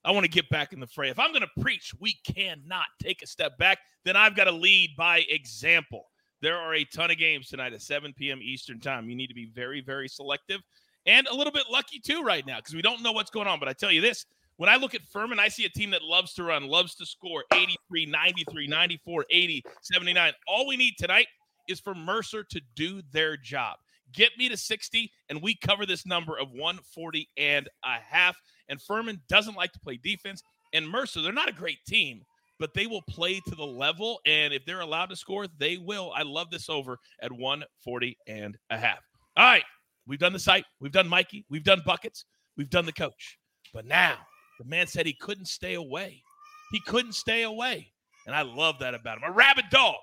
I 0.05 0.13
want 0.13 0.25
to 0.25 0.31
get 0.31 0.49
back 0.49 0.73
in 0.73 0.81
the 0.81 0.87
fray. 0.87 1.11
If 1.11 1.19
I'm 1.19 1.33
going 1.33 1.43
to 1.43 1.61
preach, 1.63 1.93
we 2.01 2.17
cannot 2.25 2.87
take 3.01 3.23
a 3.23 3.27
step 3.27 3.59
back, 3.59 3.79
then 4.05 4.17
I've 4.17 4.35
got 4.37 4.45
to 4.45 4.53
lead 4.53 4.91
by 4.97 5.25
example. 5.29 6.07
There 6.43 6.57
are 6.57 6.75
a 6.75 6.85
ton 6.85 7.11
of 7.11 7.19
games 7.19 7.49
tonight 7.49 7.73
at 7.73 7.81
7 7.81 8.13
p.m. 8.13 8.41
Eastern 8.43 8.81
Time. 8.81 9.09
You 9.09 9.17
need 9.17 9.29
to 9.29 9.35
be 9.35 9.47
very, 9.55 9.81
very 9.81 10.09
selective 10.09 10.61
and 11.07 11.27
a 11.29 11.35
little 11.35 11.53
bit 11.53 11.65
lucky 11.71 11.99
too 11.99 12.23
right 12.23 12.47
now 12.47 12.57
because 12.59 12.75
we 12.75 12.83
don't 12.83 13.03
know 13.03 13.13
what's 13.13 13.31
going 13.31 13.49
on. 13.49 13.59
But 13.59 13.69
I 13.69 13.73
tell 13.73 13.93
you 13.93 14.01
this 14.01 14.27
when 14.57 14.69
I 14.69 14.77
look 14.77 14.95
at 14.95 15.03
Furman, 15.03 15.39
I 15.39 15.49
see 15.49 15.65
a 15.65 15.69
team 15.69 15.91
that 15.91 16.03
loves 16.03 16.35
to 16.35 16.45
run, 16.45 16.69
loves 16.69 16.95
to 16.97 17.07
score 17.07 17.45
83, 17.53 18.07
93, 18.07 18.67
94, 18.67 19.27
80, 19.31 19.65
79. 19.83 20.33
All 20.47 20.67
we 20.67 20.77
need 20.77 20.95
tonight 20.99 21.27
is 21.69 21.81
for 21.81 21.95
Mercer 21.95 22.45
to 22.51 22.61
do 22.75 23.03
their 23.13 23.37
job. 23.37 23.77
Get 24.13 24.37
me 24.37 24.49
to 24.51 24.57
60, 24.57 25.11
and 25.31 25.41
we 25.41 25.55
cover 25.55 25.87
this 25.87 26.05
number 26.05 26.39
of 26.39 26.51
140 26.51 27.29
and 27.39 27.69
a 27.85 27.99
half. 28.07 28.37
And 28.69 28.81
Furman 28.81 29.23
doesn't 29.29 29.57
like 29.57 29.73
to 29.73 29.81
play 29.81 29.99
defense. 30.03 30.43
And 30.75 30.89
Mercer, 30.89 31.23
they're 31.23 31.33
not 31.33 31.49
a 31.49 31.53
great 31.53 31.85
team, 31.87 32.23
but 32.63 32.75
they 32.75 32.87
will 32.87 33.03
play 33.03 33.41
to 33.41 33.57
the 33.57 33.67
level. 33.67 34.21
And 34.25 34.55
if 34.55 34.65
they're 34.65 34.83
allowed 34.83 35.07
to 35.07 35.17
score, 35.17 35.49
they 35.59 35.79
will. 35.79 36.13
I 36.15 36.23
love 36.23 36.49
this 36.49 36.71
over 36.71 36.97
at 37.21 37.33
140 37.33 38.17
and 38.29 38.57
a 38.71 38.79
half. 38.79 39.01
All 39.37 39.45
right. 39.45 39.65
We've 40.07 40.21
done 40.21 40.33
the 40.33 40.39
site. 40.39 40.65
We've 40.81 40.93
done 40.93 41.09
Mikey. 41.09 41.45
We've 41.51 41.65
done 41.65 41.83
buckets. 41.85 42.25
We've 42.57 42.71
done 42.71 42.87
the 42.87 42.93
coach. 42.93 43.37
But 43.75 43.85
now 43.85 44.15
the 44.61 44.65
man 44.65 44.87
said 44.87 45.07
he 45.07 45.13
couldn't 45.13 45.47
stay 45.47 45.75
away. 45.75 46.23
He 46.71 46.79
couldn't 46.87 47.15
stay 47.15 47.43
away. 47.43 47.93
And 48.29 48.37
I 48.37 48.43
love 48.43 48.79
that 48.79 48.95
about 48.95 49.19
him. 49.19 49.25
A 49.27 49.33
rabid 49.33 49.65
dog. 49.73 49.97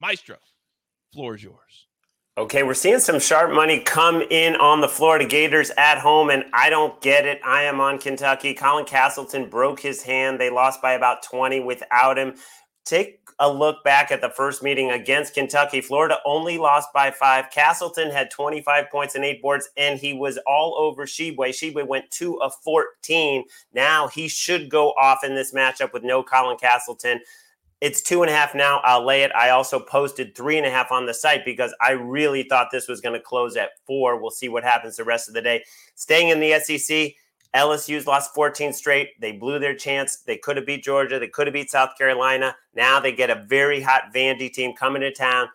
Maestro, 0.00 0.38
floor 1.12 1.36
is 1.36 1.44
yours. 1.44 1.86
Okay, 2.38 2.62
we're 2.62 2.74
seeing 2.74 3.00
some 3.00 3.18
sharp 3.18 3.52
money 3.52 3.80
come 3.80 4.22
in 4.22 4.54
on 4.54 4.80
the 4.80 4.88
Florida 4.88 5.26
Gators 5.26 5.70
at 5.76 5.98
home, 5.98 6.30
and 6.30 6.44
I 6.52 6.70
don't 6.70 6.98
get 7.00 7.26
it. 7.26 7.40
I 7.44 7.64
am 7.64 7.80
on 7.80 7.98
Kentucky. 7.98 8.54
Colin 8.54 8.84
Castleton 8.84 9.50
broke 9.50 9.80
his 9.80 10.02
hand. 10.02 10.40
They 10.40 10.48
lost 10.48 10.80
by 10.80 10.92
about 10.92 11.24
20 11.24 11.58
without 11.58 12.16
him. 12.16 12.36
Take 12.84 13.18
a 13.40 13.52
look 13.52 13.82
back 13.82 14.12
at 14.12 14.20
the 14.20 14.30
first 14.30 14.62
meeting 14.62 14.92
against 14.92 15.34
Kentucky. 15.34 15.80
Florida 15.80 16.18
only 16.24 16.56
lost 16.56 16.90
by 16.94 17.10
five. 17.10 17.50
Castleton 17.50 18.10
had 18.10 18.30
25 18.30 18.88
points 18.90 19.16
and 19.16 19.24
eight 19.24 19.42
boards, 19.42 19.68
and 19.76 19.98
he 19.98 20.12
was 20.12 20.38
all 20.46 20.76
over 20.78 21.06
Tshiebwe. 21.06 21.36
Tshiebwe 21.36 21.86
went 21.86 22.12
two 22.12 22.40
of 22.40 22.54
14. 22.62 23.44
Now 23.74 24.06
he 24.06 24.28
should 24.28 24.70
go 24.70 24.90
off 24.90 25.24
in 25.24 25.34
this 25.34 25.52
matchup 25.52 25.92
with 25.92 26.04
no 26.04 26.22
Colin 26.22 26.58
Castleton. 26.58 27.20
It's 27.80 28.02
two 28.02 28.22
and 28.22 28.30
a 28.30 28.34
half 28.34 28.54
now. 28.54 28.80
I'll 28.84 29.04
lay 29.04 29.22
it. 29.22 29.32
I 29.34 29.50
also 29.50 29.80
posted 29.80 30.36
three 30.36 30.58
and 30.58 30.66
a 30.66 30.70
half 30.70 30.92
on 30.92 31.06
the 31.06 31.14
site 31.14 31.46
because 31.46 31.74
I 31.80 31.92
really 31.92 32.42
thought 32.42 32.68
this 32.70 32.88
was 32.88 33.00
going 33.00 33.14
to 33.14 33.24
close 33.24 33.56
at 33.56 33.70
four. 33.86 34.20
We'll 34.20 34.30
see 34.30 34.50
what 34.50 34.64
happens 34.64 34.96
the 34.96 35.04
rest 35.04 35.28
of 35.28 35.34
the 35.34 35.40
day. 35.40 35.64
Staying 35.94 36.28
in 36.28 36.40
the 36.40 36.58
SEC, 36.60 37.14
LSU's 37.54 38.06
lost 38.06 38.34
14 38.34 38.72
straight. 38.74 39.18
They 39.20 39.32
blew 39.32 39.58
their 39.58 39.74
chance. 39.74 40.18
They 40.18 40.36
could 40.36 40.56
have 40.56 40.66
beat 40.66 40.84
Georgia. 40.84 41.18
They 41.18 41.28
could 41.28 41.46
have 41.46 41.54
beat 41.54 41.70
South 41.70 41.96
Carolina. 41.96 42.54
Now 42.74 43.00
they 43.00 43.12
get 43.12 43.30
a 43.30 43.44
very 43.48 43.80
hot 43.80 44.12
Vandy 44.14 44.52
team 44.52 44.74
coming 44.76 45.02
to 45.02 45.12
town. 45.12 45.48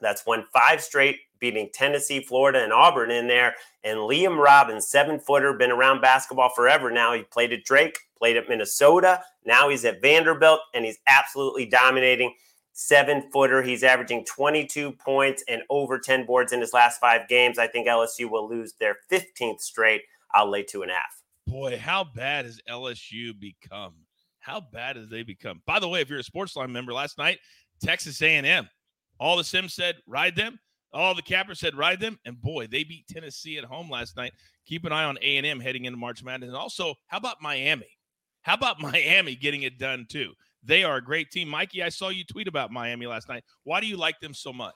That's 0.00 0.26
won 0.26 0.46
five 0.52 0.82
straight, 0.82 1.18
beating 1.38 1.70
Tennessee, 1.72 2.24
Florida, 2.24 2.64
and 2.64 2.72
Auburn 2.72 3.10
in 3.10 3.28
there. 3.28 3.54
And 3.84 3.98
Liam 3.98 4.42
Robbins, 4.42 4.88
seven 4.88 5.20
footer, 5.20 5.52
been 5.52 5.70
around 5.70 6.00
basketball 6.00 6.50
forever 6.56 6.90
now. 6.90 7.12
He 7.12 7.22
played 7.22 7.52
at 7.52 7.62
Drake, 7.64 7.98
played 8.22 8.36
at 8.36 8.48
Minnesota. 8.48 9.20
Now 9.44 9.68
he's 9.68 9.84
at 9.84 10.00
Vanderbilt, 10.00 10.60
and 10.74 10.84
he's 10.84 10.98
absolutely 11.08 11.66
dominating. 11.66 12.32
Seven 12.72 13.28
footer. 13.32 13.62
He's 13.62 13.82
averaging 13.82 14.24
22 14.24 14.92
points 14.92 15.42
and 15.48 15.62
over 15.68 15.98
10 15.98 16.24
boards 16.24 16.52
in 16.52 16.60
his 16.60 16.72
last 16.72 17.00
five 17.00 17.26
games. 17.28 17.58
I 17.58 17.66
think 17.66 17.88
LSU 17.88 18.30
will 18.30 18.48
lose 18.48 18.74
their 18.78 18.96
15th 19.10 19.60
straight. 19.60 20.02
I'll 20.34 20.48
lay 20.48 20.62
two 20.62 20.82
and 20.82 20.90
a 20.92 20.94
half. 20.94 21.22
Boy, 21.48 21.76
how 21.76 22.04
bad 22.04 22.44
has 22.44 22.60
LSU 22.70 23.38
become? 23.38 23.94
How 24.38 24.60
bad 24.60 24.94
has 24.94 25.08
they 25.08 25.24
become? 25.24 25.60
By 25.66 25.80
the 25.80 25.88
way, 25.88 26.00
if 26.00 26.08
you're 26.08 26.20
a 26.20 26.22
Sportsline 26.22 26.70
member, 26.70 26.92
last 26.92 27.18
night 27.18 27.40
Texas 27.82 28.22
A&M, 28.22 28.68
all 29.18 29.36
the 29.36 29.44
Sims 29.44 29.74
said 29.74 29.96
ride 30.06 30.36
them. 30.36 30.60
All 30.92 31.14
the 31.14 31.22
cappers 31.22 31.58
said 31.58 31.74
ride 31.74 32.00
them, 32.00 32.18
and 32.24 32.40
boy, 32.40 32.68
they 32.68 32.84
beat 32.84 33.08
Tennessee 33.08 33.58
at 33.58 33.64
home 33.64 33.90
last 33.90 34.16
night. 34.16 34.32
Keep 34.66 34.84
an 34.84 34.92
eye 34.92 35.04
on 35.04 35.18
A&M 35.22 35.58
heading 35.58 35.86
into 35.86 35.98
March 35.98 36.22
Madness. 36.22 36.48
And 36.48 36.56
also, 36.56 36.94
how 37.08 37.16
about 37.16 37.40
Miami? 37.40 37.88
How 38.42 38.54
about 38.54 38.80
Miami 38.80 39.34
getting 39.34 39.62
it 39.62 39.78
done 39.78 40.06
too? 40.08 40.32
They 40.64 40.84
are 40.84 40.96
a 40.96 41.02
great 41.02 41.30
team. 41.30 41.48
Mikey, 41.48 41.82
I 41.82 41.88
saw 41.88 42.08
you 42.08 42.24
tweet 42.24 42.46
about 42.46 42.70
Miami 42.70 43.06
last 43.06 43.28
night. 43.28 43.42
Why 43.64 43.80
do 43.80 43.86
you 43.86 43.96
like 43.96 44.20
them 44.20 44.34
so 44.34 44.52
much? 44.52 44.74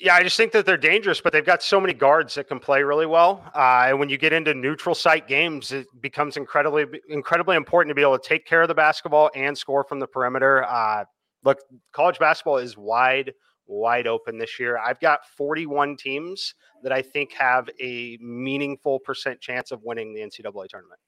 Yeah, 0.00 0.14
I 0.14 0.22
just 0.22 0.36
think 0.36 0.52
that 0.52 0.64
they're 0.64 0.76
dangerous, 0.76 1.20
but 1.20 1.32
they've 1.32 1.44
got 1.44 1.60
so 1.60 1.80
many 1.80 1.92
guards 1.92 2.36
that 2.36 2.46
can 2.46 2.60
play 2.60 2.84
really 2.84 3.06
well. 3.06 3.42
Uh, 3.52 3.86
and 3.88 3.98
when 3.98 4.08
you 4.08 4.16
get 4.16 4.32
into 4.32 4.54
neutral 4.54 4.94
site 4.94 5.26
games, 5.26 5.72
it 5.72 5.88
becomes 6.00 6.36
incredibly, 6.36 6.84
incredibly 7.08 7.56
important 7.56 7.90
to 7.90 7.94
be 7.96 8.02
able 8.02 8.16
to 8.16 8.28
take 8.28 8.46
care 8.46 8.62
of 8.62 8.68
the 8.68 8.74
basketball 8.74 9.28
and 9.34 9.58
score 9.58 9.82
from 9.82 9.98
the 9.98 10.06
perimeter. 10.06 10.64
Uh, 10.64 11.04
look, 11.42 11.58
college 11.92 12.18
basketball 12.20 12.58
is 12.58 12.76
wide, 12.76 13.32
wide 13.66 14.06
open 14.06 14.38
this 14.38 14.60
year. 14.60 14.78
I've 14.78 15.00
got 15.00 15.20
41 15.36 15.96
teams 15.96 16.54
that 16.84 16.92
I 16.92 17.02
think 17.02 17.32
have 17.32 17.68
a 17.80 18.18
meaningful 18.20 19.00
percent 19.00 19.40
chance 19.40 19.72
of 19.72 19.82
winning 19.82 20.14
the 20.14 20.20
NCAA 20.20 20.68
tournament. 20.68 21.00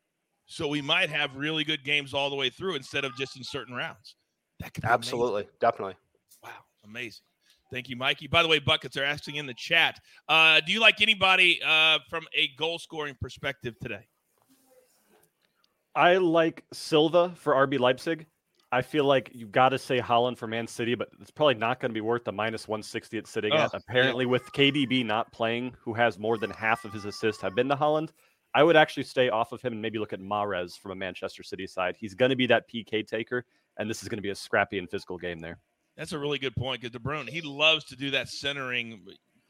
So 0.51 0.67
we 0.67 0.83
might 0.83 1.11
have 1.11 1.37
really 1.37 1.63
good 1.63 1.85
games 1.85 2.13
all 2.13 2.29
the 2.29 2.35
way 2.35 2.51
through 2.51 2.75
instead 2.75 3.05
of 3.05 3.17
just 3.17 3.37
in 3.37 3.45
certain 3.45 3.73
rounds. 3.73 4.17
That 4.59 4.75
could 4.75 4.85
absolutely, 4.85 5.43
amazing. 5.43 5.57
definitely. 5.61 5.95
Wow, 6.43 6.51
amazing. 6.85 7.23
Thank 7.73 7.89
you, 7.89 7.95
Mikey. 7.95 8.27
By 8.27 8.43
the 8.43 8.49
way, 8.49 8.59
buckets 8.59 8.97
are 8.97 9.05
asking 9.05 9.37
in 9.37 9.47
the 9.47 9.55
chat. 9.55 10.01
Uh, 10.29 10.61
do 10.67 10.73
you 10.73 10.81
like 10.81 11.01
anybody 11.01 11.61
uh, 11.65 12.01
from 12.09 12.25
a 12.35 12.49
goal 12.59 12.81
scoring 12.81 13.17
perspective 13.21 13.79
today? 13.81 14.09
I 15.95 16.17
like 16.17 16.65
Silva 16.73 17.33
for 17.37 17.55
RB 17.55 17.79
Leipzig. 17.79 18.27
I 18.73 18.83
feel 18.83 19.05
like 19.05 19.31
you've 19.33 19.53
got 19.53 19.69
to 19.69 19.79
say 19.79 20.01
Haaland 20.01 20.37
for 20.37 20.49
Man 20.49 20.67
City, 20.67 20.97
but 20.97 21.11
it's 21.21 21.31
probably 21.31 21.55
not 21.55 21.79
going 21.79 21.91
to 21.91 21.95
be 21.95 22.01
worth 22.01 22.25
the 22.25 22.33
minus 22.33 22.67
160 22.67 23.19
it's 23.19 23.31
sitting 23.31 23.53
oh, 23.53 23.57
at. 23.57 23.75
Apparently, 23.75 24.25
yeah. 24.25 24.31
with 24.31 24.43
KDB 24.53 25.07
not 25.07 25.31
playing, 25.33 25.75
who 25.81 25.93
has 25.95 26.19
more 26.19 26.39
than 26.39 26.51
half 26.51 26.85
of 26.85 26.93
his 26.93 27.05
assists 27.05 27.41
have 27.41 27.55
been 27.55 27.69
to 27.69 27.77
Haaland, 27.77 28.11
I 28.55 28.63
would 28.63 28.77
actually 28.77 29.05
stay 29.05 29.29
off 29.29 29.53
of 29.53 29.63
him 29.63 29.73
and 29.75 29.83
maybe 29.83 29.99
look 29.99 30.13
at 30.13 30.21
Mahrez 30.21 30.79
from 30.79 30.91
a 30.91 30.95
Manchester 30.95 31.43
City 31.43 31.67
side. 31.67 31.97
He's 31.99 32.15
going 32.15 32.31
to 32.31 32.37
be 32.37 32.47
that 32.47 32.69
PK 32.69 33.07
taker, 33.07 33.45
and 33.79 33.89
this 33.89 34.03
is 34.03 34.09
going 34.09 34.19
to 34.19 34.23
be 34.23 34.31
a 34.31 34.35
scrappy 34.35 34.79
and 34.79 34.91
physical 34.91 35.19
game 35.19 35.39
there. 35.39 35.59
That's 35.97 36.13
a 36.13 36.19
really 36.19 36.39
good 36.39 36.55
point 36.57 36.81
because 36.81 36.93
De 36.93 36.99
Bruyne 36.99 37.29
he 37.29 37.41
loves 37.43 37.85
to 37.87 37.97
do 37.97 38.11
that 38.13 38.29
centering, 38.29 39.05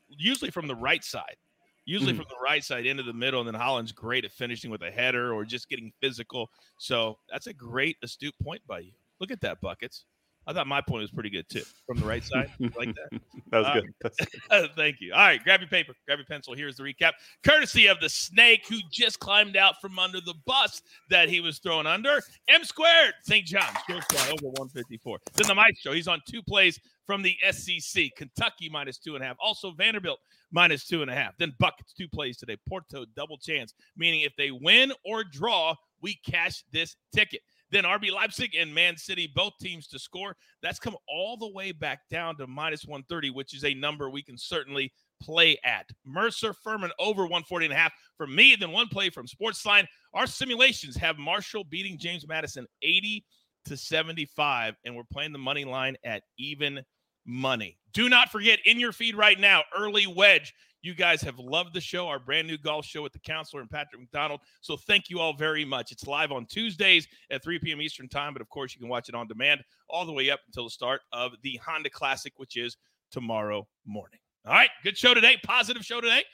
usually 0.09 0.51
from 0.51 0.67
the 0.67 0.75
right 0.75 1.05
side, 1.05 1.37
usually 1.85 2.13
mm. 2.13 2.17
from 2.17 2.27
the 2.29 2.43
right 2.43 2.63
side 2.63 2.87
into 2.87 3.03
the 3.03 3.13
middle, 3.13 3.41
and 3.41 3.49
then 3.49 3.61
Haaland's 3.61 3.93
great 3.93 4.25
at 4.25 4.33
finishing 4.33 4.71
with 4.71 4.83
a 4.83 4.91
header 4.91 5.33
or 5.33 5.45
just 5.45 5.69
getting 5.69 5.93
physical. 6.01 6.51
So 6.79 7.19
that's 7.31 7.47
a 7.47 7.53
great 7.53 7.97
astute 8.03 8.35
point 8.43 8.61
by 8.67 8.81
you. 8.81 8.93
Look 9.21 9.31
at 9.31 9.41
that 9.43 9.61
buckets. 9.61 10.05
I 10.51 10.53
thought 10.53 10.67
my 10.67 10.81
point 10.81 11.03
was 11.03 11.13
pretty 11.13 11.31
good 11.31 11.49
too 11.49 11.63
from 11.87 12.01
the 12.01 12.07
right 12.07 12.25
side. 12.25 12.51
like 12.59 12.93
that. 12.95 13.21
that 13.53 13.59
was 13.59 13.67
uh, 13.67 13.75
good. 13.75 13.95
good. 14.03 14.71
Thank 14.77 14.97
you. 15.01 15.13
All 15.13 15.21
right, 15.21 15.43
grab 15.43 15.61
your 15.61 15.69
paper, 15.69 15.95
grab 16.07 16.19
your 16.19 16.27
pencil. 16.27 16.57
Here's 16.57 16.77
the 16.77 16.83
recap, 16.83 17.13
courtesy 17.45 17.87
of 17.87 18.01
the 18.01 18.09
snake 18.09 18.67
who 18.69 18.79
just 18.91 19.21
climbed 19.21 19.57
out 19.57 19.81
from 19.81 19.97
under 20.01 20.21
the 20.21 20.35
bus 20.47 20.83
that 21.09 21.29
he 21.29 21.41
was 21.41 21.61
thrown 21.61 21.87
under. 21.87 22.21
M 22.49 22.65
squared, 22.65 23.15
St. 23.23 23.47
John's, 23.47 23.77
over 23.89 24.49
154. 24.49 25.19
Then 25.35 25.47
the 25.47 25.55
Maestro, 25.55 25.93
he's 25.93 26.09
on 26.09 26.21
two 26.29 26.43
plays 26.43 26.81
from 27.07 27.23
the 27.23 27.37
SEC. 27.53 28.11
Kentucky 28.17 28.69
minus 28.69 28.99
two 28.99 29.15
and 29.15 29.23
a 29.23 29.27
half. 29.27 29.37
Also 29.41 29.71
Vanderbilt 29.71 30.19
minus 30.51 30.85
two 30.85 31.03
and 31.03 31.11
a 31.11 31.15
half. 31.15 31.37
Then 31.39 31.53
buckets, 31.61 31.93
two 31.93 32.09
plays 32.09 32.37
today. 32.39 32.57
Porto 32.69 33.05
double 33.15 33.39
chance, 33.39 33.73
meaning 33.97 34.23
if 34.23 34.33
they 34.37 34.51
win 34.51 34.93
or 35.05 35.23
draw, 35.23 35.77
we 36.03 36.19
cash 36.27 36.65
this 36.73 36.97
ticket. 37.15 37.41
Then 37.71 37.85
RB 37.85 38.13
Leipzig 38.13 38.55
and 38.55 38.75
Man 38.75 38.97
City, 38.97 39.31
both 39.35 39.53
teams 39.61 39.87
to 39.89 39.99
score. 39.99 40.37
That's 40.63 40.79
come 40.79 40.97
all 41.09 41.37
the 41.37 41.51
way 41.51 41.73
back 41.73 42.01
down 42.11 42.37
to 42.39 42.47
minus 42.47 42.85
130, 42.85 43.31
which 43.31 43.55
is 43.55 43.65
a 43.65 43.75
number 43.75 44.11
we 44.11 44.23
can 44.23 44.37
certainly 44.37 44.93
play 45.23 45.59
at. 45.65 45.87
Mercer 46.05 46.53
Furman 46.53 46.91
over 46.99 47.23
140 47.23 47.67
and 47.67 47.75
a 47.75 47.77
half 47.77 47.93
for 48.17 48.27
me. 48.27 48.57
Then 48.57 48.73
one 48.73 48.89
play 48.89 49.11
from 49.11 49.27
Sportsline. 49.27 49.87
Our 50.15 50.27
simulations 50.27 50.97
have 50.97 51.19
Marshall 51.19 51.65
beating 51.65 51.99
James 51.99 52.27
Madison 52.27 52.67
80 52.83 53.25
to 53.67 53.77
75, 53.77 54.75
and 54.85 54.97
we're 54.97 55.05
playing 55.13 55.33
the 55.33 55.39
money 55.39 55.65
line 55.65 55.97
at 56.05 56.23
even 56.39 56.83
money. 57.27 57.79
Do 57.93 58.09
not 58.09 58.31
forget 58.31 58.59
in 58.65 58.81
your 58.81 58.93
feed 58.93 59.15
right 59.15 59.39
now, 59.39 59.63
early 59.77 60.07
wedge 60.07 60.53
you 60.83 60.95
guys 60.95 61.21
have 61.23 61.39
loved 61.39 61.75
the 61.75 61.81
show, 61.81 62.09
our 62.09 62.19
brand 62.19 62.47
new 62.49 62.59
golf 62.59 62.87
show 62.87 63.03
with 63.03 63.13
the 63.13 63.19
counselor 63.19 63.61
and 63.61 63.71
Patrick 63.71 64.01
McDonald. 64.01 64.41
So 64.61 64.77
thank 64.77 65.11
you 65.11 65.21
all 65.21 65.35
very 65.35 65.65
much. 65.65 65.93
It's 65.93 66.07
live 66.07 66.33
on 66.33 66.47
Tuesdays 66.47 67.07
at 67.31 67.43
3 67.43 67.59
p.m. 67.59 67.81
Eastern 67.81 68.09
Time, 68.09 68.33
but 68.33 68.43
of 68.43 68.49
course, 68.49 68.75
you 68.75 68.81
can 68.81 68.89
watch 68.89 69.09
it 69.09 69.15
on 69.15 69.29
demand 69.29 69.63
all 69.89 70.07
the 70.07 70.13
way 70.13 70.31
up 70.31 70.41
until 70.47 70.65
the 70.65 70.71
start 70.71 71.03
of 71.13 71.33
the 71.43 71.61
Honda 71.65 71.91
Classic, 71.91 72.33
which 72.37 72.57
is 72.57 72.77
tomorrow 73.11 73.67
morning. 73.87 74.21
All 74.47 74.53
right, 74.53 74.71
good 74.83 74.97
show 74.97 75.13
today, 75.13 75.37
positive 75.45 75.85
show 75.85 76.01
today. 76.01 76.25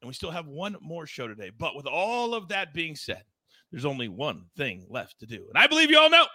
And 0.00 0.08
we 0.08 0.14
still 0.14 0.30
have 0.30 0.46
one 0.46 0.76
more 0.80 1.06
show 1.06 1.26
today. 1.26 1.50
But 1.56 1.74
with 1.74 1.86
all 1.86 2.34
of 2.34 2.48
that 2.48 2.74
being 2.74 2.94
said, 2.94 3.22
there's 3.70 3.84
only 3.84 4.08
one 4.08 4.44
thing 4.56 4.86
left 4.88 5.18
to 5.20 5.26
do. 5.26 5.46
And 5.48 5.56
I 5.56 5.66
believe 5.66 5.90
you 5.90 5.98
all 5.98 6.10
know 6.10 6.26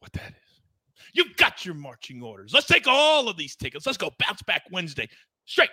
what 0.00 0.12
that 0.12 0.30
is. 0.30 0.62
You've 1.12 1.36
got 1.36 1.64
your 1.64 1.74
marching 1.74 2.22
orders. 2.22 2.52
Let's 2.54 2.66
take 2.66 2.86
all 2.86 3.28
of 3.28 3.36
these 3.36 3.56
tickets. 3.56 3.86
Let's 3.86 3.98
go 3.98 4.10
bounce 4.18 4.42
back 4.42 4.62
Wednesday 4.70 5.08
straight 5.44 5.70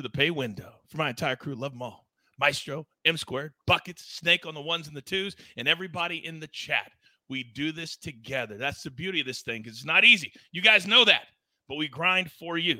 to 0.00 0.08
the 0.08 0.16
pay 0.16 0.30
window. 0.30 0.72
For 0.88 0.96
my 0.96 1.10
entire 1.10 1.36
crew, 1.36 1.54
love 1.54 1.72
them 1.72 1.82
all. 1.82 2.06
Maestro, 2.38 2.86
M 3.04 3.18
Squared, 3.18 3.52
Buckets, 3.66 4.02
Snake 4.02 4.46
on 4.46 4.54
the 4.54 4.60
ones 4.60 4.88
and 4.88 4.96
the 4.96 5.02
twos, 5.02 5.36
and 5.58 5.68
everybody 5.68 6.24
in 6.24 6.40
the 6.40 6.46
chat. 6.48 6.90
We 7.28 7.44
do 7.44 7.70
this 7.70 7.96
together. 7.96 8.56
That's 8.56 8.82
the 8.82 8.90
beauty 8.90 9.20
of 9.20 9.26
this 9.26 9.42
thing 9.42 9.62
because 9.62 9.76
it's 9.76 9.86
not 9.86 10.04
easy. 10.04 10.32
You 10.50 10.62
guys 10.62 10.86
know 10.86 11.04
that, 11.04 11.26
but 11.68 11.76
we 11.76 11.86
grind 11.86 12.32
for 12.32 12.56
you 12.58 12.78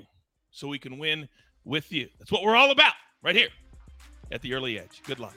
so 0.51 0.67
we 0.67 0.79
can 0.79 0.99
win 0.99 1.29
with 1.65 1.93
you. 1.93 2.09
That's 2.19 2.33
what 2.33 2.43
we're 2.43 2.57
all 2.57 2.71
about 2.71 2.95
right 3.23 3.37
here 3.37 3.51
at 4.33 4.41
the 4.41 4.55
early 4.55 4.79
edge. 4.79 5.03
Good 5.05 5.21
luck. 5.21 5.37